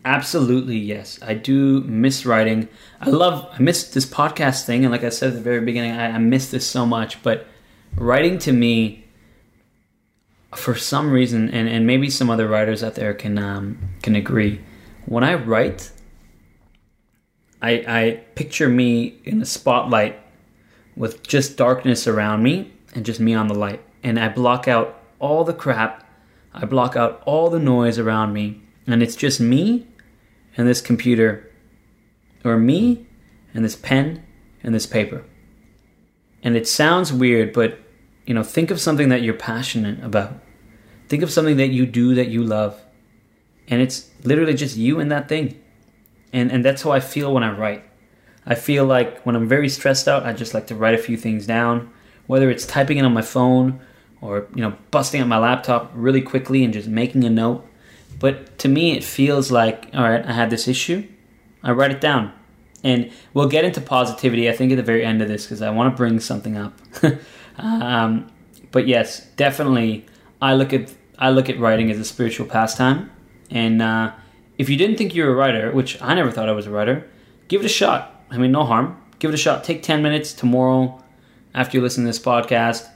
Absolutely, 0.05 0.79
yes. 0.79 1.19
I 1.21 1.35
do 1.35 1.81
miss 1.81 2.25
writing. 2.25 2.69
I 3.01 3.11
love, 3.11 3.49
I 3.53 3.61
miss 3.61 3.91
this 3.91 4.07
podcast 4.07 4.65
thing. 4.65 4.85
And 4.85 4.93
like 4.93 5.05
I 5.05 5.09
said 5.09 5.31
at 5.31 5.35
the 5.35 5.41
very 5.41 5.61
beginning, 5.61 5.93
I, 5.93 6.13
I 6.13 6.19
miss 6.19 6.51
this 6.51 6.67
so 6.67 6.87
much. 6.87 7.23
But 7.23 7.47
writing 7.97 8.39
to 8.39 8.53
me, 8.53 9.05
for 10.55 10.75
some 10.75 11.11
reason, 11.11 11.51
and, 11.51 11.69
and 11.69 11.87
maybe 11.87 12.09
some 12.09 12.31
other 12.31 12.49
writers 12.49 12.83
out 12.83 12.95
there 12.95 13.13
can 13.13 13.37
um, 13.37 13.79
can 14.03 14.15
agree, 14.15 14.61
when 15.07 15.25
I 15.25 15.35
write, 15.35 15.91
I, 17.61 17.85
I 17.87 18.21
picture 18.37 18.69
me 18.69 19.21
in 19.25 19.43
a 19.43 19.45
spotlight 19.45 20.19
with 20.97 21.23
just 21.27 21.57
darkness 21.57 22.07
around 22.07 22.43
me 22.43 22.73
and 22.95 23.05
just 23.05 23.21
me 23.21 23.35
on 23.35 23.49
the 23.49 23.55
light. 23.55 23.83
And 24.03 24.19
I 24.19 24.29
block 24.29 24.67
out 24.67 24.99
all 25.19 25.45
the 25.45 25.55
crap, 25.55 26.05
I 26.53 26.65
block 26.65 26.97
out 26.97 27.23
all 27.27 27.51
the 27.51 27.59
noise 27.59 27.99
around 27.99 28.33
me, 28.33 28.63
and 28.87 29.03
it's 29.03 29.17
just 29.17 29.41
me 29.41 29.87
and 30.57 30.67
this 30.67 30.81
computer, 30.81 31.53
or 32.45 32.57
me 32.57 33.07
and 33.53 33.65
this 33.65 33.77
pen 33.77 34.25
and 34.63 34.75
this 34.75 34.87
paper. 34.87 35.25
And 36.43 36.57
it 36.57 36.67
sounds 36.67 37.13
weird, 37.13 37.53
but 37.53 37.79
you 38.25 38.35
know, 38.35 38.43
think 38.43 38.71
of 38.71 38.81
something 38.81 39.09
that 39.09 39.23
you're 39.23 39.35
passionate 39.35 40.03
about. 40.03 40.35
Think 41.09 41.23
of 41.23 41.31
something 41.31 41.57
that 41.59 41.69
you 41.69 41.87
do 41.87 42.15
that 42.15 42.29
you 42.29 42.43
love. 42.43 42.81
And 43.69 43.81
it's 43.81 44.11
literally 44.25 44.55
just 44.55 44.77
you 44.77 45.01
and 45.01 45.11
that 45.11 45.29
thing. 45.29 45.63
And 46.33 46.51
and 46.51 46.65
that's 46.65 46.83
how 46.83 46.91
I 46.91 47.01
feel 47.01 47.33
when 47.33 47.43
I 47.43 47.57
write. 47.57 47.85
I 48.47 48.55
feel 48.55 48.85
like 48.85 49.23
when 49.23 49.37
I'm 49.37 49.49
very 49.49 49.69
stressed 49.69 50.07
out, 50.07 50.25
I 50.25 50.33
just 50.33 50.55
like 50.55 50.69
to 50.69 50.75
write 50.75 50.95
a 50.95 50.99
few 50.99 51.17
things 51.17 51.47
down, 51.47 51.93
whether 52.27 52.51
it's 52.51 52.65
typing 52.65 52.99
it 52.99 53.05
on 53.05 53.13
my 53.13 53.23
phone 53.23 53.81
or 54.21 54.47
you 54.55 54.63
know 54.63 54.77
busting 54.91 55.21
out 55.21 55.29
my 55.29 55.39
laptop 55.39 55.91
really 55.95 56.23
quickly 56.23 56.65
and 56.65 56.73
just 56.73 56.89
making 56.89 57.25
a 57.25 57.31
note 57.31 57.67
but 58.19 58.59
to 58.61 58.69
me, 58.69 58.97
it 58.97 59.05
feels 59.05 59.51
like, 59.51 59.91
all 59.95 60.03
right, 60.03 60.25
I 60.25 60.33
had 60.33 60.51
this 60.51 60.69
issue. 60.69 61.07
I 61.63 61.73
write 61.73 61.91
it 61.91 62.01
down. 62.01 62.33
And 62.83 63.11
we'll 63.35 63.49
get 63.49 63.65
into 63.65 63.81
positivity, 63.81 64.49
I 64.49 64.53
think, 64.53 64.73
at 64.73 64.77
the 64.77 64.83
very 64.83 65.05
end 65.05 65.21
of 65.21 65.29
this 65.29 65.45
because 65.45 65.63
I 65.63 65.71
want 65.71 65.93
to 65.93 65.97
bring 65.97 66.21
something 66.21 66.57
up. 66.57 66.79
um, 67.59 68.31
but 68.71 68.87
yes, 68.87 69.27
definitely, 69.37 70.07
I 70.41 70.55
look 70.55 70.73
at 70.73 70.93
I 71.19 71.31
look 71.31 71.49
at 71.49 71.59
writing 71.59 71.91
as 71.91 71.99
a 71.99 72.05
spiritual 72.05 72.47
pastime. 72.47 73.11
And 73.51 73.81
uh, 73.81 74.13
if 74.59 74.69
you 74.69 74.77
didn't 74.77 74.97
think 74.97 75.15
you 75.15 75.25
were 75.25 75.31
a 75.31 75.35
writer, 75.35 75.73
which 75.73 76.01
I 76.03 76.15
never 76.15 76.31
thought 76.31 76.49
I 76.49 76.53
was 76.53 76.67
a 76.67 76.71
writer, 76.71 77.09
give 77.49 77.63
it 77.63 77.65
a 77.65 77.71
shot. 77.71 78.16
I 78.31 78.39
mean, 78.39 78.53
no 78.53 78.65
harm. 78.65 79.01
Give 79.19 79.31
it 79.31 79.35
a 79.35 79.39
shot. 79.39 79.65
Take 79.65 79.83
10 79.83 80.03
minutes 80.03 80.33
tomorrow 80.33 81.03
after 81.55 81.77
you 81.77 81.83
listen 81.83 82.05
to 82.05 82.09
this 82.09 82.19
podcast 82.19 82.89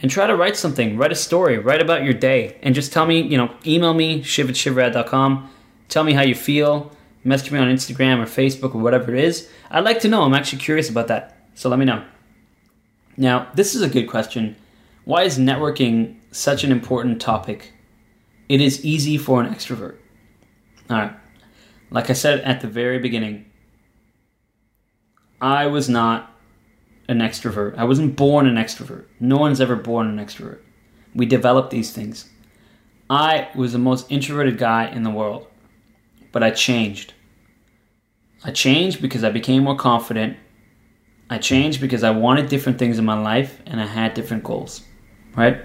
and 0.00 0.10
try 0.10 0.26
to 0.26 0.36
write 0.36 0.56
something, 0.56 0.96
write 0.96 1.12
a 1.12 1.16
story, 1.16 1.58
write 1.58 1.82
about 1.82 2.04
your 2.04 2.14
day, 2.14 2.56
and 2.62 2.74
just 2.74 2.92
tell 2.92 3.06
me, 3.06 3.20
you 3.20 3.36
know, 3.36 3.52
email 3.66 3.94
me, 3.94 4.22
shiv 4.22 4.48
at 4.48 4.54
shivrad.com. 4.54 5.50
Tell 5.88 6.04
me 6.04 6.12
how 6.12 6.22
you 6.22 6.34
feel. 6.34 6.92
Message 7.24 7.50
me 7.50 7.58
on 7.58 7.68
Instagram 7.68 8.18
or 8.18 8.26
Facebook 8.26 8.74
or 8.74 8.78
whatever 8.78 9.14
it 9.14 9.22
is. 9.22 9.50
I'd 9.70 9.84
like 9.84 10.00
to 10.00 10.08
know. 10.08 10.22
I'm 10.22 10.34
actually 10.34 10.60
curious 10.60 10.88
about 10.88 11.08
that. 11.08 11.36
So 11.54 11.68
let 11.68 11.78
me 11.78 11.84
know. 11.84 12.04
Now, 13.16 13.50
this 13.54 13.74
is 13.74 13.82
a 13.82 13.88
good 13.88 14.08
question. 14.08 14.54
Why 15.04 15.24
is 15.24 15.38
networking 15.38 16.16
such 16.30 16.62
an 16.62 16.70
important 16.70 17.20
topic? 17.20 17.72
It 18.48 18.60
is 18.60 18.84
easy 18.84 19.18
for 19.18 19.42
an 19.42 19.52
extrovert. 19.52 19.96
All 20.88 20.98
right. 20.98 21.12
Like 21.90 22.10
I 22.10 22.12
said 22.12 22.40
at 22.40 22.60
the 22.60 22.68
very 22.68 22.98
beginning, 22.98 23.47
I 25.40 25.66
was 25.66 25.88
not 25.88 26.32
an 27.08 27.18
extrovert. 27.18 27.76
I 27.78 27.84
wasn't 27.84 28.16
born 28.16 28.46
an 28.46 28.56
extrovert. 28.56 29.06
No 29.20 29.36
one's 29.36 29.60
ever 29.60 29.76
born 29.76 30.06
an 30.06 30.24
extrovert. 30.24 30.60
We 31.14 31.26
develop 31.26 31.70
these 31.70 31.92
things. 31.92 32.28
I 33.08 33.48
was 33.54 33.72
the 33.72 33.78
most 33.78 34.10
introverted 34.10 34.58
guy 34.58 34.88
in 34.88 35.02
the 35.02 35.10
world, 35.10 35.46
but 36.32 36.42
I 36.42 36.50
changed. 36.50 37.14
I 38.44 38.50
changed 38.50 39.00
because 39.00 39.24
I 39.24 39.30
became 39.30 39.64
more 39.64 39.76
confident. 39.76 40.36
I 41.30 41.38
changed 41.38 41.80
because 41.80 42.04
I 42.04 42.10
wanted 42.10 42.48
different 42.48 42.78
things 42.78 42.98
in 42.98 43.04
my 43.04 43.18
life 43.18 43.62
and 43.66 43.80
I 43.80 43.86
had 43.86 44.14
different 44.14 44.44
goals, 44.44 44.82
right? 45.34 45.62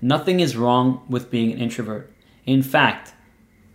Nothing 0.00 0.40
is 0.40 0.56
wrong 0.56 1.04
with 1.08 1.30
being 1.30 1.52
an 1.52 1.58
introvert. 1.58 2.12
In 2.44 2.62
fact, 2.62 3.12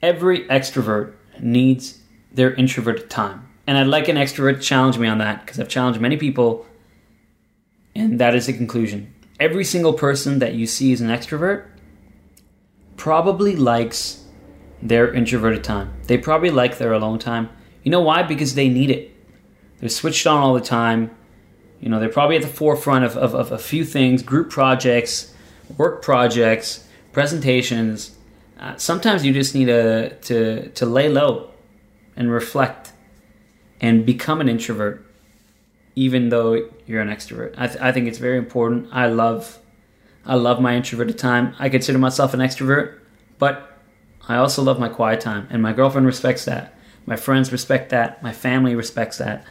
every 0.01 0.45
extrovert 0.47 1.13
needs 1.39 1.99
their 2.31 2.53
introverted 2.53 3.09
time. 3.09 3.50
And 3.67 3.77
I'd 3.77 3.87
like 3.87 4.07
an 4.07 4.17
extrovert 4.17 4.55
to 4.55 4.61
challenge 4.61 4.97
me 4.97 5.07
on 5.07 5.19
that 5.19 5.45
because 5.45 5.59
I've 5.59 5.69
challenged 5.69 6.01
many 6.01 6.17
people 6.17 6.65
and 7.95 8.19
that 8.19 8.35
is 8.35 8.47
the 8.47 8.53
conclusion. 8.53 9.13
Every 9.39 9.63
single 9.63 9.93
person 9.93 10.39
that 10.39 10.53
you 10.53 10.67
see 10.67 10.93
as 10.93 11.01
an 11.01 11.09
extrovert 11.09 11.65
probably 12.95 13.55
likes 13.55 14.25
their 14.81 15.13
introverted 15.13 15.63
time. 15.63 15.93
They 16.07 16.17
probably 16.17 16.51
like 16.51 16.77
their 16.77 16.93
alone 16.93 17.19
time. 17.19 17.49
You 17.83 17.91
know 17.91 18.01
why? 18.01 18.23
Because 18.23 18.55
they 18.55 18.69
need 18.69 18.89
it. 18.89 19.11
They're 19.79 19.89
switched 19.89 20.25
on 20.27 20.37
all 20.37 20.53
the 20.53 20.61
time. 20.61 21.11
You 21.79 21.89
know, 21.89 21.99
they're 21.99 22.09
probably 22.09 22.35
at 22.35 22.43
the 22.43 22.47
forefront 22.47 23.03
of, 23.03 23.17
of, 23.17 23.33
of 23.33 23.51
a 23.51 23.57
few 23.57 23.83
things 23.83 24.21
group 24.21 24.51
projects, 24.51 25.33
work 25.77 26.01
projects, 26.03 26.87
presentations. 27.11 28.15
Uh, 28.59 28.75
sometimes 28.75 29.25
you 29.25 29.33
just 29.33 29.55
need 29.55 29.65
to, 29.65 30.15
to, 30.21 30.69
to 30.69 30.85
lay 30.85 31.09
low 31.09 31.49
and 32.15 32.31
reflect 32.31 32.90
and 33.81 34.05
become 34.05 34.39
an 34.39 34.47
introvert 34.47 35.05
even 35.95 36.29
though 36.29 36.69
you're 36.85 37.01
an 37.01 37.09
extrovert. 37.09 37.53
I, 37.57 37.67
th- 37.67 37.81
I 37.81 37.91
think 37.91 38.07
it's 38.07 38.17
very 38.17 38.37
important. 38.37 38.87
I 38.91 39.07
love 39.07 39.59
I 40.23 40.35
love 40.35 40.61
my 40.61 40.75
introverted 40.75 41.17
time. 41.17 41.55
I 41.57 41.67
consider 41.67 41.97
myself 41.97 42.35
an 42.35 42.41
extrovert, 42.41 42.99
but 43.39 43.79
I 44.27 44.37
also 44.37 44.61
love 44.61 44.79
my 44.79 44.87
quiet 44.87 45.19
time, 45.19 45.47
and 45.49 45.63
my 45.63 45.73
girlfriend 45.73 46.05
respects 46.05 46.45
that. 46.45 46.75
My 47.07 47.15
friends 47.15 47.51
respect 47.51 47.89
that. 47.89 48.21
My 48.21 48.31
family 48.31 48.75
respects 48.75 49.17
that. 49.17 49.43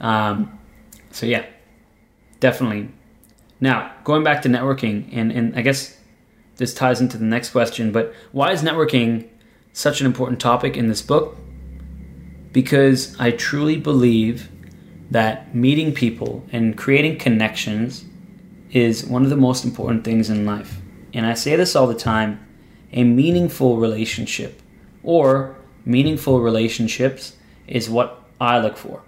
Um, 0.00 0.58
so 1.10 1.26
yeah, 1.26 1.44
definitely. 2.38 2.90
Now 3.60 3.92
going 4.04 4.22
back 4.22 4.42
to 4.42 4.48
networking, 4.48 5.08
and 5.12 5.32
and 5.32 5.58
I 5.58 5.62
guess 5.62 5.98
this 6.56 6.72
ties 6.72 7.00
into 7.00 7.18
the 7.18 7.24
next 7.24 7.50
question. 7.50 7.90
But 7.90 8.14
why 8.30 8.52
is 8.52 8.62
networking 8.62 9.28
such 9.72 10.00
an 10.00 10.06
important 10.06 10.40
topic 10.40 10.76
in 10.76 10.86
this 10.86 11.02
book? 11.02 11.36
Because 12.54 13.14
I 13.20 13.32
truly 13.32 13.76
believe 13.76 14.48
that 15.10 15.54
meeting 15.54 15.92
people 15.92 16.46
and 16.52 16.78
creating 16.78 17.18
connections 17.18 18.04
is 18.70 19.04
one 19.04 19.24
of 19.24 19.30
the 19.30 19.36
most 19.36 19.64
important 19.64 20.04
things 20.04 20.30
in 20.30 20.46
life. 20.46 20.78
And 21.12 21.26
I 21.26 21.34
say 21.34 21.56
this 21.56 21.76
all 21.76 21.86
the 21.86 21.94
time 21.94 22.40
a 22.92 23.02
meaningful 23.02 23.78
relationship 23.78 24.62
or 25.02 25.56
meaningful 25.84 26.40
relationships 26.40 27.34
is 27.66 27.90
what 27.90 28.22
I 28.40 28.60
look 28.60 28.76
for. 28.76 29.02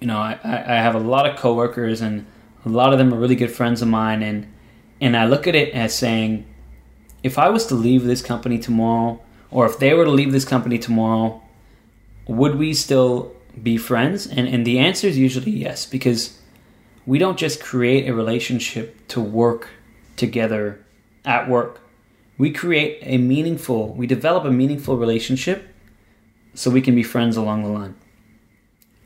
You 0.00 0.06
know, 0.06 0.16
I, 0.18 0.38
I 0.42 0.76
have 0.76 0.94
a 0.94 0.98
lot 1.00 1.28
of 1.28 1.36
coworkers 1.36 2.00
and 2.00 2.24
a 2.64 2.70
lot 2.70 2.92
of 2.92 2.98
them 2.98 3.12
are 3.12 3.18
really 3.18 3.36
good 3.36 3.52
friends 3.52 3.82
of 3.82 3.88
mine 3.88 4.22
and 4.22 4.52
and 5.00 5.16
I 5.16 5.26
look 5.26 5.46
at 5.46 5.54
it 5.54 5.74
as 5.74 5.94
saying 5.94 6.46
if 7.22 7.38
I 7.38 7.50
was 7.50 7.66
to 7.66 7.74
leave 7.74 8.04
this 8.04 8.22
company 8.22 8.58
tomorrow 8.58 9.20
or 9.50 9.66
if 9.66 9.78
they 9.78 9.94
were 9.94 10.04
to 10.04 10.10
leave 10.10 10.32
this 10.32 10.44
company 10.44 10.78
tomorrow, 10.78 11.42
would 12.28 12.56
we 12.56 12.74
still 12.74 13.34
be 13.60 13.76
friends? 13.76 14.26
And, 14.26 14.46
and 14.46 14.64
the 14.64 14.78
answer 14.78 15.08
is 15.08 15.18
usually 15.18 15.50
yes, 15.50 15.86
because 15.86 16.38
we 17.06 17.18
don't 17.18 17.38
just 17.38 17.60
create 17.60 18.08
a 18.08 18.14
relationship 18.14 19.08
to 19.08 19.20
work 19.20 19.70
together 20.16 20.84
at 21.24 21.48
work. 21.48 21.80
we 22.38 22.52
create 22.52 22.98
a 23.02 23.18
meaningful, 23.18 23.92
we 23.94 24.06
develop 24.06 24.44
a 24.44 24.50
meaningful 24.50 24.96
relationship 24.96 25.68
so 26.54 26.70
we 26.70 26.80
can 26.80 26.94
be 26.94 27.02
friends 27.02 27.36
along 27.36 27.64
the 27.64 27.68
line. 27.68 27.96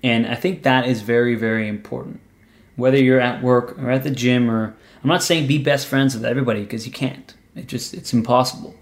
And 0.03 0.27
I 0.27 0.35
think 0.35 0.65
that 0.65 0.87
is 0.87 1.01
very, 1.01 1.35
very 1.35 1.67
important. 1.67 2.21
Whether 2.77 2.99
you're 2.99 3.21
at 3.21 3.43
work 3.43 3.79
or 3.79 3.91
at 3.91 4.03
the 4.03 4.11
gym 4.11 4.51
or 4.51 4.75
I'm 5.03 5.09
not 5.09 5.23
saying 5.23 5.47
be 5.47 5.59
best 5.59 5.87
friends 5.87 6.15
with 6.15 6.25
everybody 6.25 6.63
because 6.63 6.87
you 6.87 6.93
can't. 6.93 7.35
It 7.55 7.69
just 7.69 7.95
it's 7.95 8.13
impossible. 8.13 8.75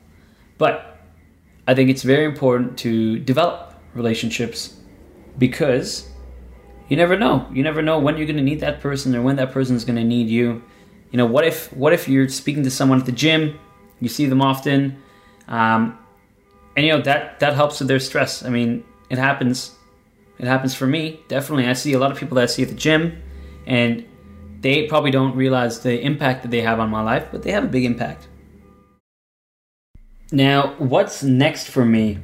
But 0.59 0.99
I 1.67 1.75
think 1.75 1.91
it's 1.91 2.03
very 2.03 2.25
important 2.25 2.79
to 2.79 3.19
develop 3.19 3.70
relationships 3.95 4.77
because 5.39 6.09
you 6.89 6.97
never 6.97 7.17
know. 7.17 7.47
You 7.53 7.63
never 7.63 7.83
know 7.83 7.99
when 7.99 8.17
you're 8.17 8.27
going 8.27 8.37
to 8.37 8.43
need 8.43 8.61
that 8.61 8.81
person 8.81 9.15
or 9.15 9.23
when 9.23 9.37
that 9.37 9.53
person 9.53 9.77
is 9.77 9.85
going 9.85 9.97
to 9.97 10.05
need 10.05 10.29
you. 10.29 10.63
You 11.11 11.17
know, 11.17 11.27
what 11.27 11.45
if 11.45 11.73
what 11.73 11.93
if 11.93 12.09
you're 12.09 12.29
speaking 12.29 12.63
to 12.65 12.71
someone 12.71 13.01
at 13.01 13.07
the 13.07 13.13
gym, 13.13 13.59
you 14.01 14.09
see 14.09 14.27
them 14.27 14.41
often, 14.41 15.01
um, 15.49 15.99
and 16.77 16.87
you 16.87 16.93
know 16.93 17.03
that 17.03 17.41
that 17.41 17.55
helps 17.55 17.81
with 17.81 17.89
their 17.89 17.99
stress. 17.99 18.45
I 18.45 18.49
mean, 18.49 18.85
it 19.09 19.19
happens. 19.19 19.75
It 20.39 20.47
happens 20.47 20.75
for 20.75 20.87
me 20.87 21.21
definitely. 21.29 21.67
I 21.67 21.75
see 21.75 21.93
a 21.93 21.99
lot 21.99 22.11
of 22.11 22.19
people 22.19 22.37
that 22.37 22.45
I 22.45 22.47
see 22.47 22.63
at 22.63 22.69
the 22.69 22.75
gym, 22.75 23.23
and 23.67 24.07
they 24.61 24.87
probably 24.87 25.11
don't 25.11 25.35
realize 25.35 25.81
the 25.81 26.01
impact 26.01 26.43
that 26.43 26.51
they 26.51 26.61
have 26.61 26.81
on 26.81 26.91
my 26.91 27.03
life, 27.03 27.29
but 27.33 27.43
they 27.43 27.51
have 27.51 27.65
a 27.65 27.69
big 27.69 27.85
impact. 27.85 28.29
Now, 30.33 30.75
what's 30.79 31.23
next 31.23 31.69
for 31.69 31.85
me? 31.85 32.19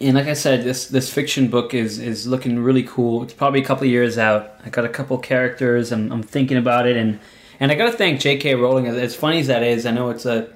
And 0.00 0.14
like 0.14 0.26
I 0.26 0.34
said, 0.34 0.64
this 0.64 0.88
this 0.88 1.12
fiction 1.12 1.48
book 1.48 1.72
is 1.72 1.98
is 1.98 2.26
looking 2.26 2.58
really 2.58 2.82
cool. 2.82 3.22
It's 3.22 3.32
probably 3.32 3.62
a 3.62 3.64
couple 3.64 3.86
years 3.86 4.18
out. 4.18 4.54
I 4.64 4.68
got 4.68 4.84
a 4.84 4.90
couple 4.90 5.16
characters. 5.18 5.90
I'm, 5.90 6.12
I'm 6.12 6.22
thinking 6.22 6.58
about 6.58 6.86
it, 6.86 6.96
and 6.96 7.18
and 7.60 7.72
I 7.72 7.74
got 7.76 7.86
to 7.86 7.96
thank 7.96 8.20
J.K. 8.20 8.54
Rowling. 8.56 8.86
As 8.86 9.16
funny 9.16 9.40
as 9.40 9.46
that 9.46 9.62
is, 9.62 9.86
I 9.86 9.92
know 9.92 10.10
it's 10.10 10.26
a 10.26 10.50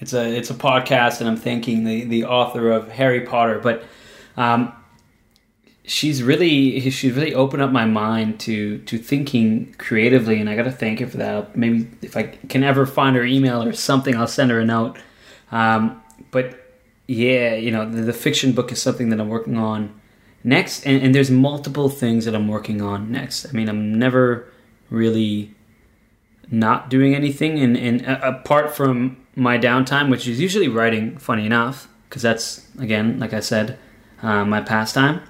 it's 0.00 0.12
a 0.12 0.36
it's 0.36 0.50
a 0.50 0.54
podcast, 0.54 1.20
and 1.20 1.28
I'm 1.28 1.36
thanking 1.36 1.84
the 1.84 2.04
the 2.04 2.24
author 2.24 2.72
of 2.72 2.88
Harry 2.88 3.20
Potter, 3.20 3.60
but 3.60 3.84
um, 4.36 4.72
she's 5.84 6.22
really 6.22 6.80
she's 6.90 7.12
really 7.14 7.34
opened 7.34 7.62
up 7.62 7.70
my 7.70 7.84
mind 7.84 8.40
to 8.40 8.78
to 8.78 8.98
thinking 8.98 9.74
creatively, 9.78 10.40
and 10.40 10.50
I 10.50 10.56
got 10.56 10.64
to 10.64 10.72
thank 10.72 10.98
her 10.98 11.06
for 11.06 11.18
that. 11.18 11.56
Maybe 11.56 11.88
if 12.02 12.16
I 12.16 12.24
can 12.24 12.64
ever 12.64 12.84
find 12.86 13.14
her 13.14 13.24
email 13.24 13.62
or 13.62 13.72
something, 13.72 14.16
I'll 14.16 14.26
send 14.26 14.50
her 14.50 14.58
a 14.58 14.64
note. 14.64 14.98
Um, 15.52 16.02
but 16.32 16.61
yeah, 17.06 17.54
you 17.54 17.70
know, 17.70 17.88
the, 17.88 18.02
the, 18.02 18.12
fiction 18.12 18.52
book 18.52 18.70
is 18.72 18.80
something 18.80 19.10
that 19.10 19.20
I'm 19.20 19.28
working 19.28 19.56
on 19.56 20.00
next, 20.44 20.86
and, 20.86 21.02
and 21.02 21.14
there's 21.14 21.30
multiple 21.30 21.88
things 21.88 22.24
that 22.24 22.34
I'm 22.34 22.48
working 22.48 22.80
on 22.80 23.10
next. 23.10 23.46
I 23.46 23.52
mean, 23.52 23.68
I'm 23.68 23.98
never 23.98 24.50
really 24.88 25.54
not 26.50 26.88
doing 26.88 27.14
anything, 27.14 27.58
and, 27.58 27.76
and 27.76 28.06
uh, 28.06 28.20
apart 28.22 28.74
from 28.74 29.16
my 29.34 29.58
downtime, 29.58 30.10
which 30.10 30.28
is 30.28 30.40
usually 30.40 30.68
writing, 30.68 31.18
funny 31.18 31.46
enough, 31.46 31.88
because 32.08 32.22
that's 32.22 32.66
again, 32.78 33.18
like 33.18 33.32
I 33.32 33.40
said, 33.40 33.78
uh, 34.22 34.44
my 34.44 34.60
pastime. 34.60 35.22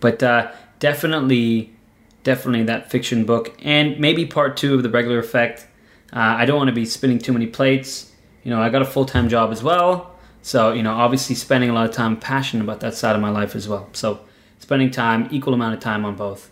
But 0.00 0.22
uh, 0.22 0.52
definitely, 0.78 1.74
definitely 2.22 2.64
that 2.64 2.90
fiction 2.90 3.24
book, 3.24 3.54
and 3.62 3.98
maybe 3.98 4.26
part 4.26 4.56
two 4.56 4.74
of 4.74 4.82
the 4.82 4.90
regular 4.90 5.18
effect. 5.18 5.66
Uh, 6.12 6.36
I 6.38 6.44
don't 6.44 6.56
want 6.56 6.68
to 6.68 6.74
be 6.74 6.84
spinning 6.84 7.18
too 7.18 7.32
many 7.32 7.46
plates. 7.46 8.12
You 8.42 8.50
know, 8.50 8.60
I 8.60 8.68
got 8.68 8.82
a 8.82 8.86
full 8.86 9.06
time 9.06 9.28
job 9.28 9.52
as 9.52 9.62
well, 9.62 10.09
so 10.42 10.72
you 10.72 10.82
know, 10.82 10.92
obviously 10.92 11.34
spending 11.34 11.70
a 11.70 11.72
lot 11.72 11.88
of 11.88 11.94
time 11.94 12.16
passionate 12.16 12.64
about 12.64 12.80
that 12.80 12.94
side 12.94 13.14
of 13.14 13.22
my 13.22 13.30
life 13.30 13.54
as 13.54 13.68
well. 13.68 13.88
So 13.92 14.20
spending 14.58 14.90
time, 14.90 15.28
equal 15.30 15.54
amount 15.54 15.74
of 15.74 15.80
time 15.80 16.04
on 16.04 16.16
both. 16.16 16.50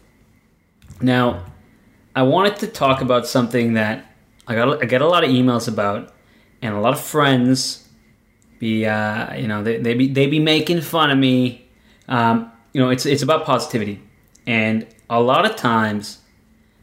Now, 1.01 1.45
I 2.15 2.23
wanted 2.23 2.57
to 2.57 2.67
talk 2.67 3.01
about 3.01 3.27
something 3.27 3.75
that 3.75 4.05
I 4.47 4.55
got 4.55 4.83
I 4.83 4.87
get 4.87 5.03
a 5.03 5.07
lot 5.07 5.25
of 5.25 5.31
emails 5.31 5.69
about, 5.69 6.13
and 6.63 6.75
a 6.75 6.81
lot 6.81 6.93
of 6.93 7.01
friends 7.01 7.89
be 8.59 8.87
uh, 8.87 9.35
you 9.37 9.47
know 9.47 9.63
they 9.63 9.79
they 9.79 9.95
be 9.95 10.09
they 10.09 10.27
be 10.27 10.41
making 10.41 10.81
fun 10.81 11.11
of 11.11 11.19
me. 11.19 11.69
Um, 12.09 12.51
you 12.73 12.81
know, 12.81 12.91
it's 12.91 13.07
it's 13.07 13.23
about 13.23 13.45
positivity, 13.45 14.03
and 14.47 14.87
a 15.09 15.21
lot 15.21 15.49
of 15.49 15.57
times 15.57 16.19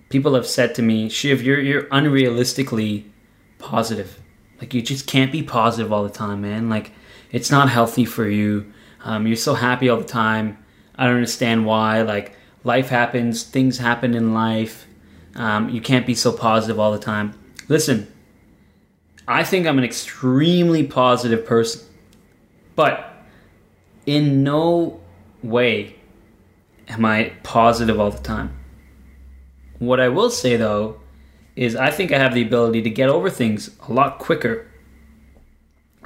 people 0.10 0.36
have 0.36 0.48
said 0.48 0.76
to 0.76 0.82
me, 0.82 1.10
"Shiv, 1.10 1.41
you're 1.41 1.60
you're 1.60 1.84
unrealistically 1.84 3.06
positive. 3.60 4.22
Like 4.60 4.74
you 4.74 4.82
just 4.82 5.08
can't 5.08 5.32
be 5.32 5.44
positive 5.44 5.91
all 5.91 6.04
the 6.04 6.10
time, 6.10 6.41
man. 6.41 6.70
Like 6.70 6.91
it's 7.32 7.52
not 7.52 7.70
healthy 7.70 8.06
for 8.06 8.28
you. 8.28 8.72
Um, 9.04 9.28
you're 9.28 9.36
so 9.36 9.54
happy 9.54 9.89
all 9.89 9.98
the 9.98 10.04
time. 10.04 10.58
I 10.96 11.06
don't 11.06 11.15
understand 11.15 11.65
why. 11.65 12.02
Like 12.02 12.36
life 12.63 12.89
happens, 12.89 13.44
things 13.44 13.78
happen 13.78 14.13
in 14.13 14.34
life. 14.34 14.88
Um, 15.36 15.70
you 15.70 15.82
can't 15.82 16.08
be 16.08 16.15
so 16.15 16.32
positive 16.32 16.80
all 16.80 16.91
the 16.91 17.00
time. 17.00 17.38
Listen, 17.68 18.12
I 19.28 19.44
think 19.44 19.68
I'm 19.68 19.78
an 19.78 19.84
extremely 19.84 20.86
positive 20.86 21.46
person, 21.46 21.82
but 22.76 23.12
in 24.06 24.44
no 24.44 25.02
way 25.44 25.96
am 26.88 27.06
I 27.06 27.34
positive 27.44 28.00
all 28.00 28.12
the 28.12 28.22
time. 28.22 28.58
What 29.80 30.00
I 30.00 30.10
will 30.10 30.30
say 30.30 30.56
though 30.58 31.02
is 31.56 31.76
I 31.76 31.91
think 31.91 32.12
I 32.12 32.18
have 32.18 32.34
the 32.34 32.41
ability 32.41 32.82
to 32.82 32.89
get 32.89 33.10
over 33.10 33.30
things 33.30 33.72
a 33.88 33.94
lot 33.94 34.20
quicker 34.20 34.68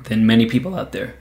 than 0.04 0.26
many 0.26 0.46
people 0.46 0.76
out 0.76 0.92
there. 0.92 1.16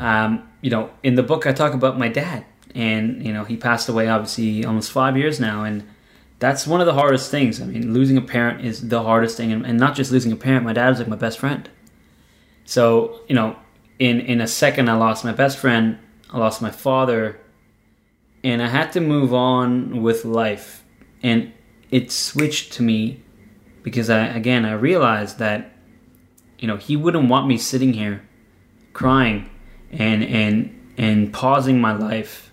Um, 0.00 0.48
you 0.60 0.70
know, 0.70 0.90
in 1.02 1.14
the 1.14 1.22
book 1.22 1.46
I 1.46 1.52
talk 1.52 1.74
about 1.74 1.98
my 1.98 2.08
dad, 2.08 2.44
and 2.74 3.24
you 3.24 3.32
know 3.32 3.44
he 3.44 3.56
passed 3.56 3.88
away 3.88 4.08
obviously 4.08 4.64
almost 4.64 4.90
five 4.90 5.16
years 5.16 5.38
now, 5.38 5.64
and 5.64 5.86
that's 6.38 6.66
one 6.66 6.80
of 6.80 6.86
the 6.86 6.94
hardest 6.94 7.30
things. 7.30 7.60
I 7.60 7.66
mean, 7.66 7.92
losing 7.92 8.16
a 8.16 8.22
parent 8.22 8.64
is 8.64 8.88
the 8.88 9.02
hardest 9.02 9.36
thing, 9.36 9.52
and, 9.52 9.64
and 9.66 9.78
not 9.78 9.94
just 9.94 10.10
losing 10.10 10.32
a 10.32 10.36
parent. 10.36 10.64
My 10.64 10.72
dad 10.72 10.90
was 10.90 10.98
like 10.98 11.08
my 11.08 11.16
best 11.16 11.38
friend. 11.38 11.68
So 12.64 13.20
you 13.28 13.34
know, 13.34 13.56
in 13.98 14.20
in 14.20 14.40
a 14.40 14.46
second, 14.46 14.88
I 14.88 14.94
lost 14.94 15.24
my 15.24 15.32
best 15.32 15.58
friend. 15.58 15.98
I 16.30 16.38
lost 16.38 16.60
my 16.60 16.70
father, 16.70 17.38
and 18.42 18.62
I 18.62 18.68
had 18.68 18.92
to 18.92 19.00
move 19.00 19.32
on 19.32 20.02
with 20.02 20.24
life. 20.24 20.84
And 21.22 21.52
it 21.90 22.10
switched 22.10 22.72
to 22.74 22.82
me 22.82 23.22
because 23.86 24.10
I 24.10 24.26
again 24.26 24.64
I 24.64 24.72
realized 24.72 25.38
that 25.38 25.70
you 26.58 26.66
know 26.66 26.76
he 26.76 26.96
wouldn't 26.96 27.28
want 27.28 27.46
me 27.46 27.56
sitting 27.56 27.92
here 27.92 28.26
crying 28.92 29.48
and 29.92 30.24
and 30.24 30.92
and 30.98 31.32
pausing 31.32 31.80
my 31.80 31.92
life 31.92 32.50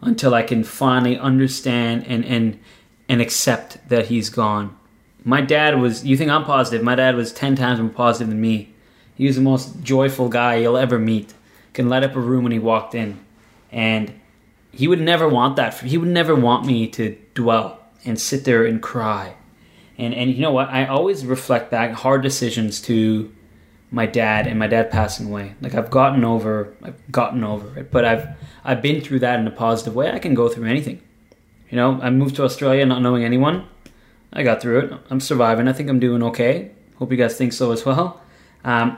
until 0.00 0.32
I 0.32 0.44
can 0.44 0.62
finally 0.62 1.18
understand 1.18 2.06
and 2.06 2.24
and 2.24 2.60
and 3.08 3.20
accept 3.20 3.88
that 3.88 4.06
he's 4.06 4.30
gone. 4.30 4.76
My 5.24 5.40
dad 5.40 5.80
was 5.80 6.06
you 6.06 6.16
think 6.16 6.30
I'm 6.30 6.44
positive, 6.44 6.84
my 6.84 6.94
dad 6.94 7.16
was 7.16 7.32
10 7.32 7.56
times 7.56 7.80
more 7.80 7.90
positive 7.90 8.28
than 8.28 8.40
me. 8.40 8.72
He 9.16 9.26
was 9.26 9.34
the 9.34 9.42
most 9.42 9.82
joyful 9.82 10.28
guy 10.28 10.54
you'll 10.54 10.76
ever 10.76 11.00
meet 11.00 11.34
can 11.72 11.88
light 11.88 12.04
up 12.04 12.14
a 12.14 12.20
room 12.20 12.44
when 12.44 12.52
he 12.52 12.60
walked 12.60 12.94
in. 12.94 13.18
And 13.72 14.20
he 14.70 14.86
would 14.86 15.00
never 15.00 15.28
want 15.28 15.56
that. 15.56 15.74
He 15.80 15.98
would 15.98 16.08
never 16.08 16.36
want 16.36 16.64
me 16.64 16.86
to 16.90 17.18
dwell 17.34 17.80
and 18.04 18.20
sit 18.20 18.44
there 18.44 18.64
and 18.64 18.80
cry. 18.80 19.34
And 19.98 20.14
and 20.14 20.30
you 20.30 20.40
know 20.40 20.52
what? 20.52 20.68
I 20.68 20.86
always 20.86 21.24
reflect 21.24 21.70
back 21.70 21.92
hard 21.92 22.22
decisions 22.22 22.80
to 22.82 23.32
my 23.90 24.06
dad 24.06 24.46
and 24.46 24.58
my 24.58 24.66
dad 24.66 24.90
passing 24.90 25.28
away. 25.28 25.54
Like 25.60 25.74
I've 25.74 25.90
gotten 25.90 26.24
over 26.24 26.74
I've 26.82 27.00
gotten 27.12 27.44
over 27.44 27.78
it, 27.78 27.90
but 27.90 28.04
I've 28.04 28.28
I've 28.64 28.82
been 28.82 29.00
through 29.00 29.20
that 29.20 29.38
in 29.38 29.46
a 29.46 29.52
positive 29.52 29.94
way. 29.94 30.10
I 30.10 30.18
can 30.18 30.34
go 30.34 30.48
through 30.48 30.66
anything. 30.66 31.00
You 31.70 31.76
know, 31.76 32.00
I 32.00 32.10
moved 32.10 32.36
to 32.36 32.44
Australia 32.44 32.84
not 32.86 33.02
knowing 33.02 33.24
anyone. 33.24 33.66
I 34.32 34.42
got 34.42 34.60
through 34.60 34.80
it. 34.80 34.92
I'm 35.10 35.20
surviving. 35.20 35.68
I 35.68 35.72
think 35.72 35.88
I'm 35.88 36.00
doing 36.00 36.22
okay. 36.24 36.72
Hope 36.96 37.10
you 37.10 37.16
guys 37.16 37.36
think 37.36 37.52
so 37.52 37.70
as 37.70 37.84
well. 37.84 38.20
Um, 38.64 38.96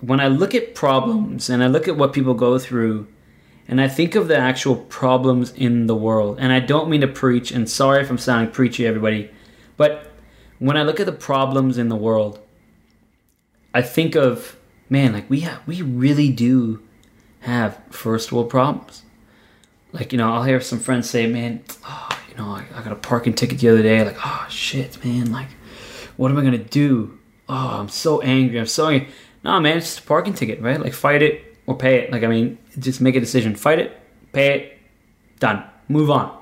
when 0.00 0.20
I 0.20 0.28
look 0.28 0.54
at 0.54 0.74
problems 0.74 1.50
and 1.50 1.62
I 1.62 1.66
look 1.66 1.88
at 1.88 1.96
what 1.96 2.12
people 2.12 2.34
go 2.34 2.58
through, 2.58 3.06
and 3.68 3.80
I 3.80 3.88
think 3.88 4.14
of 4.14 4.28
the 4.28 4.36
actual 4.36 4.76
problems 4.76 5.52
in 5.52 5.86
the 5.86 5.94
world, 5.94 6.38
and 6.40 6.52
I 6.52 6.60
don't 6.60 6.88
mean 6.88 7.02
to 7.02 7.08
preach, 7.08 7.50
and 7.52 7.68
sorry 7.68 8.02
if 8.02 8.10
I'm 8.10 8.18
sounding 8.18 8.52
preachy, 8.52 8.86
everybody, 8.86 9.30
but 9.76 10.09
when 10.60 10.76
I 10.76 10.84
look 10.84 11.00
at 11.00 11.06
the 11.06 11.12
problems 11.12 11.76
in 11.76 11.88
the 11.88 11.96
world, 11.96 12.38
I 13.74 13.82
think 13.82 14.14
of 14.14 14.56
man, 14.88 15.12
like 15.12 15.30
we 15.30 15.40
have, 15.40 15.66
we 15.66 15.80
really 15.80 16.30
do 16.30 16.82
have 17.40 17.80
first 17.90 18.30
world 18.30 18.50
problems. 18.50 19.02
Like 19.92 20.12
you 20.12 20.18
know, 20.18 20.32
I'll 20.32 20.44
hear 20.44 20.60
some 20.60 20.78
friends 20.78 21.08
say, 21.10 21.26
"Man, 21.26 21.64
oh, 21.84 22.08
you 22.28 22.36
know, 22.36 22.50
I, 22.50 22.64
I 22.74 22.82
got 22.82 22.92
a 22.92 22.96
parking 22.96 23.34
ticket 23.34 23.58
the 23.58 23.70
other 23.70 23.82
day. 23.82 24.04
Like, 24.04 24.18
oh 24.24 24.46
shit, 24.48 25.02
man, 25.04 25.32
like, 25.32 25.48
what 26.16 26.30
am 26.30 26.38
I 26.38 26.42
gonna 26.42 26.58
do? 26.58 27.18
Oh, 27.48 27.78
I'm 27.80 27.88
so 27.88 28.20
angry. 28.20 28.60
I'm 28.60 28.66
so 28.66 28.88
angry." 28.88 29.08
No, 29.42 29.58
man, 29.58 29.78
it's 29.78 29.86
just 29.86 30.00
a 30.00 30.02
parking 30.02 30.34
ticket, 30.34 30.60
right? 30.60 30.78
Like, 30.78 30.92
fight 30.92 31.22
it 31.22 31.56
or 31.66 31.74
pay 31.74 32.00
it. 32.00 32.12
Like, 32.12 32.22
I 32.22 32.26
mean, 32.26 32.58
just 32.78 33.00
make 33.00 33.16
a 33.16 33.20
decision. 33.20 33.54
Fight 33.54 33.78
it, 33.78 33.98
pay 34.32 34.58
it, 34.58 34.78
done. 35.40 35.64
Move 35.88 36.10
on. 36.10 36.36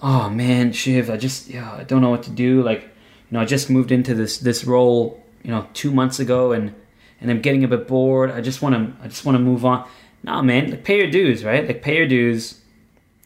Oh 0.00 0.28
man, 0.28 0.72
Shiv, 0.72 1.08
I 1.08 1.16
just 1.16 1.48
yeah, 1.48 1.72
I 1.72 1.84
don't 1.84 2.02
know 2.02 2.10
what 2.10 2.24
to 2.24 2.30
do. 2.30 2.62
Like, 2.62 2.93
you 3.30 3.36
know, 3.36 3.40
I 3.40 3.44
just 3.44 3.70
moved 3.70 3.92
into 3.92 4.14
this 4.14 4.38
this 4.38 4.64
role, 4.64 5.22
you 5.42 5.50
know, 5.50 5.66
two 5.74 5.90
months 5.90 6.18
ago, 6.18 6.52
and 6.52 6.74
and 7.20 7.30
I'm 7.30 7.40
getting 7.40 7.64
a 7.64 7.68
bit 7.68 7.88
bored. 7.88 8.30
I 8.30 8.40
just 8.40 8.62
want 8.62 8.74
to 8.74 9.04
I 9.04 9.08
just 9.08 9.24
want 9.24 9.36
to 9.36 9.40
move 9.42 9.64
on. 9.64 9.88
No, 10.22 10.42
man, 10.42 10.70
like 10.70 10.84
pay 10.84 10.98
your 10.98 11.10
dues, 11.10 11.44
right? 11.44 11.66
Like 11.66 11.82
pay 11.82 11.96
your 11.96 12.08
dues, 12.08 12.60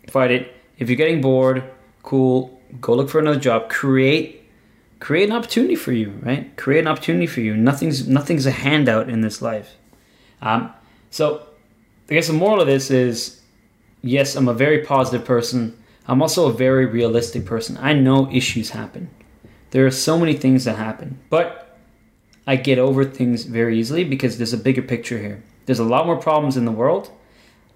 fight 0.09 0.31
it. 0.31 0.55
If 0.79 0.89
you're 0.89 0.97
getting 0.97 1.21
bored, 1.21 1.65
cool, 2.03 2.61
go 2.81 2.95
look 2.95 3.09
for 3.09 3.19
another 3.19 3.39
job. 3.39 3.69
Create 3.69 4.39
create 5.01 5.29
an 5.29 5.35
opportunity 5.35 5.77
for 5.77 5.93
you, 5.93 6.19
right? 6.23 6.57
Create 6.57 6.81
an 6.81 6.89
opportunity 6.89 7.27
for 7.27 7.41
you. 7.41 7.57
Nothing's 7.57 8.09
nothing's 8.09 8.47
a 8.47 8.51
handout 8.51 9.09
in 9.09 9.21
this 9.21 9.41
life. 9.43 9.77
Um, 10.41 10.73
so, 11.11 11.47
I 12.11 12.15
guess 12.15 12.29
the 12.29 12.33
moral 12.33 12.61
of 12.61 12.67
this 12.67 12.91
is, 12.91 13.41
yes, 14.03 14.37
I'm 14.37 14.49
a 14.49 14.55
very 14.55 14.85
positive 14.85 15.27
person. 15.27 15.77
I'm 16.07 16.23
also 16.23 16.49
a 16.49 16.53
very 16.53 16.87
realistic 16.87 17.45
person. 17.45 17.77
I 17.81 17.93
know 17.93 18.31
issues 18.31 18.71
happen. 18.71 19.11
There 19.71 19.87
are 19.87 19.91
so 19.91 20.19
many 20.19 20.35
things 20.35 20.65
that 20.65 20.77
happen, 20.77 21.19
but 21.29 21.77
I 22.47 22.57
get 22.57 22.79
over 22.79 23.05
things 23.05 23.45
very 23.45 23.79
easily 23.79 24.05
because 24.05 24.39
there's 24.39 24.55
a 24.55 24.59
bigger 24.59 24.83
picture 24.83 25.19
here. 25.19 25.43
There's 25.67 25.79
a 25.79 25.85
lot 25.85 26.07
more 26.07 26.17
problems 26.17 26.57
in 26.57 26.65
the 26.65 26.73
world. 26.73 27.11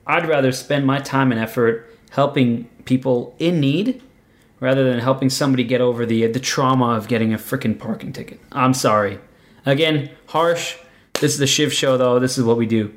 I'd 0.07 0.27
rather 0.27 0.51
spend 0.53 0.87
my 0.87 0.99
time 0.99 1.31
and 1.31 1.41
effort 1.41 1.95
helping 2.11 2.65
people 2.85 3.35
in 3.39 3.61
need 3.61 4.03
rather 4.61 4.89
than 4.89 5.01
helping 5.01 5.29
somebody 5.29 5.65
get 5.65 5.81
over 5.81 6.07
the 6.07 6.27
the 6.27 6.41
trauma 6.41 6.95
of 6.95 7.09
getting 7.09 7.35
a 7.35 7.39
freaking 7.39 7.79
parking 7.79 8.13
ticket. 8.13 8.41
I'm 8.51 8.75
sorry. 8.75 9.19
Again, 9.67 10.11
harsh. 10.27 10.77
This 11.21 11.33
is 11.33 11.39
the 11.39 11.47
Shiv 11.47 11.73
show 11.73 11.97
though. 11.97 12.19
This 12.19 12.39
is 12.39 12.45
what 12.45 12.57
we 12.57 12.67
do. 12.67 12.95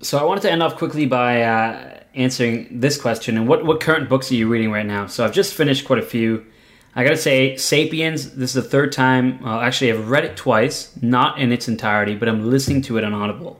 So 0.00 0.18
I 0.18 0.24
wanted 0.24 0.40
to 0.42 0.50
end 0.50 0.62
off 0.62 0.76
quickly 0.76 1.06
by 1.06 1.42
uh, 1.42 2.00
answering 2.14 2.80
this 2.80 3.00
question. 3.00 3.36
And 3.36 3.46
what 3.46 3.64
what 3.64 3.80
current 3.80 4.08
books 4.08 4.30
are 4.30 4.34
you 4.34 4.48
reading 4.48 4.70
right 4.70 4.86
now? 4.86 5.06
So 5.06 5.24
I've 5.24 5.32
just 5.32 5.54
finished 5.54 5.84
quite 5.84 5.98
a 5.98 6.06
few. 6.06 6.46
I 6.94 7.04
gotta 7.04 7.16
say, 7.16 7.56
Sapiens. 7.56 8.32
This 8.32 8.54
is 8.54 8.62
the 8.62 8.68
third 8.68 8.92
time. 8.92 9.40
Actually, 9.46 9.92
I've 9.92 10.10
read 10.10 10.24
it 10.24 10.36
twice, 10.36 10.92
not 11.00 11.38
in 11.38 11.50
its 11.50 11.66
entirety, 11.66 12.14
but 12.14 12.28
I'm 12.28 12.50
listening 12.50 12.82
to 12.82 12.98
it 12.98 13.04
on 13.04 13.14
Audible, 13.14 13.58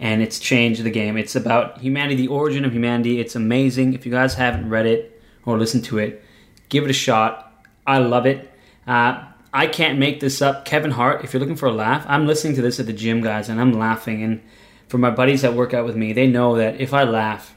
and 0.00 0.22
it's 0.22 0.40
changed 0.40 0.82
the 0.82 0.90
game. 0.90 1.16
It's 1.16 1.36
about 1.36 1.78
humanity, 1.78 2.16
the 2.16 2.28
origin 2.28 2.64
of 2.64 2.72
humanity. 2.72 3.20
It's 3.20 3.36
amazing. 3.36 3.94
If 3.94 4.04
you 4.04 4.10
guys 4.10 4.34
haven't 4.34 4.70
read 4.70 4.86
it 4.86 5.22
or 5.44 5.56
listened 5.56 5.84
to 5.84 5.98
it, 5.98 6.24
give 6.68 6.84
it 6.84 6.90
a 6.90 6.94
shot. 6.94 7.64
I 7.86 7.98
love 7.98 8.26
it. 8.26 8.50
Uh, 8.86 9.24
I 9.52 9.66
can't 9.66 9.98
make 9.98 10.18
this 10.18 10.42
up. 10.42 10.64
Kevin 10.64 10.90
Hart. 10.90 11.24
If 11.24 11.32
you're 11.32 11.40
looking 11.40 11.56
for 11.56 11.66
a 11.66 11.72
laugh, 11.72 12.04
I'm 12.08 12.26
listening 12.26 12.56
to 12.56 12.62
this 12.62 12.80
at 12.80 12.86
the 12.86 12.92
gym, 12.92 13.22
guys, 13.22 13.48
and 13.48 13.60
I'm 13.60 13.72
laughing. 13.72 14.22
And 14.22 14.42
for 14.88 14.98
my 14.98 15.10
buddies 15.10 15.42
that 15.42 15.54
work 15.54 15.74
out 15.74 15.86
with 15.86 15.96
me, 15.96 16.12
they 16.12 16.26
know 16.26 16.56
that 16.56 16.80
if 16.80 16.92
I 16.92 17.04
laugh, 17.04 17.54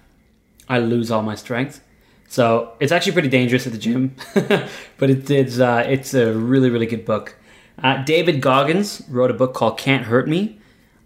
I 0.70 0.78
lose 0.78 1.10
all 1.10 1.24
my 1.24 1.36
strength. 1.36 1.84
So 2.32 2.72
it's 2.80 2.94
actually 2.94 3.12
pretty 3.12 3.28
dangerous 3.28 3.67
at 3.67 3.74
the 3.74 3.78
gym, 3.78 4.15
but 4.98 5.10
it, 5.10 5.30
it's 5.30 5.60
uh, 5.60 5.84
it's 5.86 6.13
a 6.13 6.32
really 6.32 6.70
really 6.70 6.86
good 6.86 7.04
book. 7.04 7.36
Uh, 7.84 8.02
David 8.06 8.39
Goggins 8.39 9.02
wrote 9.10 9.30
a 9.30 9.34
book 9.34 9.54
called 9.54 9.78
Can't 9.78 10.06
Hurt 10.06 10.30
Me. 10.30 10.58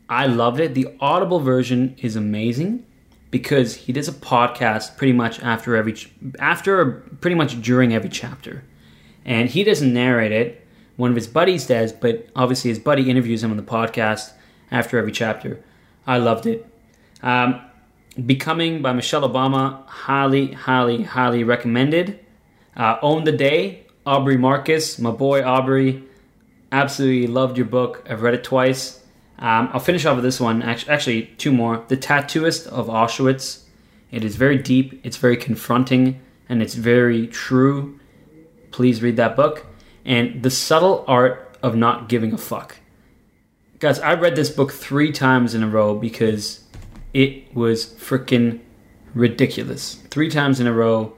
I 0.07 0.27
loved 0.27 0.59
it. 0.59 0.75
The 0.75 0.87
Audible 0.99 1.39
version 1.39 1.95
is 1.97 2.15
amazing 2.15 2.85
because 3.31 3.73
he 3.73 3.91
does 3.91 4.07
a 4.07 4.11
podcast 4.11 4.97
pretty 4.97 5.13
much 5.13 5.41
after 5.41 5.75
every 5.75 5.95
after 6.37 7.03
pretty 7.21 7.35
much 7.35 7.59
during 7.59 7.91
every 7.91 8.11
chapter, 8.11 8.63
and 9.25 9.49
he 9.49 9.63
doesn't 9.63 9.91
narrate 9.91 10.31
it. 10.31 10.63
One 10.95 11.09
of 11.09 11.15
his 11.15 11.25
buddies 11.25 11.65
does, 11.65 11.91
but 11.91 12.27
obviously 12.35 12.69
his 12.69 12.77
buddy 12.77 13.09
interviews 13.09 13.43
him 13.43 13.49
on 13.49 13.57
the 13.57 13.63
podcast 13.63 14.31
after 14.69 14.99
every 14.99 15.11
chapter. 15.11 15.59
I 16.05 16.19
loved 16.19 16.45
it. 16.45 16.67
Um, 17.23 17.61
Becoming 18.23 18.81
by 18.81 18.93
Michelle 18.93 19.27
Obama, 19.27 19.85
highly, 19.87 20.53
highly, 20.53 21.03
highly 21.03 21.43
recommended. 21.43 22.19
Uh, 22.77 22.97
Own 23.01 23.25
the 23.25 23.33
Day, 23.33 23.85
Aubrey 24.05 24.37
Marcus, 24.37 24.97
my 24.99 25.11
boy 25.11 25.43
Aubrey. 25.43 26.03
Absolutely 26.71 27.27
loved 27.27 27.57
your 27.57 27.65
book. 27.65 28.05
I've 28.09 28.21
read 28.21 28.33
it 28.33 28.43
twice. 28.43 29.01
Um, 29.37 29.69
I'll 29.73 29.81
finish 29.81 30.05
off 30.05 30.15
with 30.15 30.23
this 30.23 30.39
one. 30.39 30.61
Actually, 30.61 30.93
actually, 30.93 31.25
two 31.37 31.51
more. 31.51 31.83
The 31.89 31.97
Tattooist 31.97 32.67
of 32.67 32.87
Auschwitz. 32.87 33.63
It 34.11 34.23
is 34.23 34.37
very 34.37 34.57
deep, 34.57 35.01
it's 35.03 35.17
very 35.17 35.35
confronting, 35.35 36.21
and 36.47 36.61
it's 36.61 36.75
very 36.75 37.27
true. 37.27 37.99
Please 38.71 39.01
read 39.01 39.17
that 39.17 39.35
book. 39.35 39.65
And 40.05 40.41
The 40.41 40.51
Subtle 40.51 41.03
Art 41.07 41.57
of 41.61 41.75
Not 41.75 42.07
Giving 42.07 42.31
a 42.31 42.37
Fuck. 42.37 42.77
Guys, 43.79 43.99
I 43.99 44.13
read 44.13 44.37
this 44.37 44.49
book 44.49 44.71
three 44.71 45.11
times 45.11 45.53
in 45.53 45.63
a 45.63 45.67
row 45.67 45.95
because 45.95 46.63
it 47.15 47.55
was 47.55 47.85
freaking 47.85 48.59
ridiculous. 49.13 49.95
Three 50.09 50.29
times 50.29 50.59
in 50.59 50.67
a 50.67 50.73
row. 50.73 51.13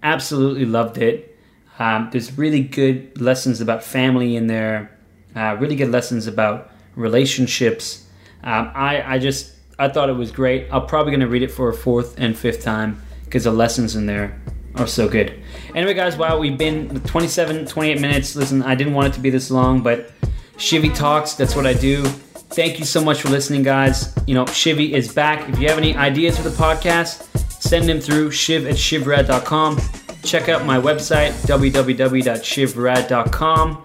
Absolutely 0.00 0.64
loved 0.64 0.96
it. 0.96 1.36
Um, 1.80 2.08
there's 2.12 2.38
really 2.38 2.62
good 2.62 3.20
lessons 3.20 3.60
about 3.60 3.82
family 3.82 4.36
in 4.36 4.46
there. 4.46 4.96
Uh, 5.34 5.56
really 5.58 5.74
good 5.74 5.90
lessons 5.90 6.28
about 6.28 6.70
relationships. 6.94 8.06
Um, 8.44 8.70
I, 8.74 9.02
I 9.14 9.18
just 9.18 9.54
I 9.76 9.88
thought 9.88 10.08
it 10.08 10.12
was 10.12 10.30
great. 10.30 10.68
I'm 10.70 10.86
probably 10.86 11.10
gonna 11.10 11.26
read 11.26 11.42
it 11.42 11.50
for 11.50 11.68
a 11.68 11.74
fourth 11.74 12.14
and 12.16 12.38
fifth 12.38 12.62
time 12.62 13.02
because 13.24 13.42
the 13.42 13.50
lessons 13.50 13.96
in 13.96 14.06
there 14.06 14.40
are 14.76 14.86
so 14.86 15.08
good. 15.08 15.42
Anyway, 15.74 15.94
guys, 15.94 16.16
wow, 16.16 16.38
we've 16.38 16.56
been 16.56 17.00
27, 17.00 17.66
28 17.66 18.00
minutes. 18.00 18.36
Listen, 18.36 18.62
I 18.62 18.76
didn't 18.76 18.94
want 18.94 19.08
it 19.08 19.14
to 19.14 19.20
be 19.20 19.30
this 19.30 19.50
long, 19.50 19.82
but 19.82 20.12
Shivy 20.58 20.94
talks. 20.94 21.34
That's 21.34 21.56
what 21.56 21.66
I 21.66 21.74
do. 21.74 22.04
Thank 22.50 22.78
you 22.78 22.84
so 22.84 23.02
much 23.02 23.22
for 23.22 23.30
listening, 23.30 23.62
guys. 23.62 24.14
You 24.26 24.34
know, 24.34 24.44
Shivy 24.44 24.90
is 24.92 25.10
back. 25.12 25.48
If 25.48 25.58
you 25.58 25.68
have 25.68 25.78
any 25.78 25.96
ideas 25.96 26.36
for 26.36 26.42
the 26.48 26.54
podcast, 26.56 27.26
send 27.50 27.88
them 27.88 28.00
through 28.00 28.30
shiv 28.30 28.66
at 28.66 28.74
shivrad.com. 28.76 29.80
Check 30.22 30.48
out 30.48 30.64
my 30.64 30.78
website, 30.78 31.32
www.shivrad.com. 31.46 33.84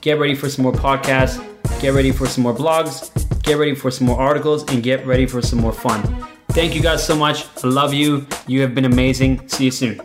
Get 0.00 0.18
ready 0.18 0.34
for 0.34 0.48
some 0.48 0.62
more 0.62 0.72
podcasts. 0.72 1.46
Get 1.80 1.92
ready 1.94 2.12
for 2.12 2.26
some 2.26 2.44
more 2.44 2.54
blogs. 2.54 3.10
Get 3.42 3.58
ready 3.58 3.74
for 3.74 3.90
some 3.90 4.06
more 4.06 4.20
articles 4.20 4.64
and 4.70 4.82
get 4.82 5.06
ready 5.06 5.26
for 5.26 5.42
some 5.42 5.60
more 5.60 5.72
fun. 5.72 6.02
Thank 6.50 6.74
you 6.74 6.82
guys 6.82 7.04
so 7.06 7.16
much. 7.16 7.46
I 7.64 7.68
love 7.68 7.94
you. 7.94 8.26
You 8.46 8.60
have 8.62 8.74
been 8.74 8.84
amazing. 8.84 9.48
See 9.48 9.64
you 9.66 9.70
soon. 9.70 10.00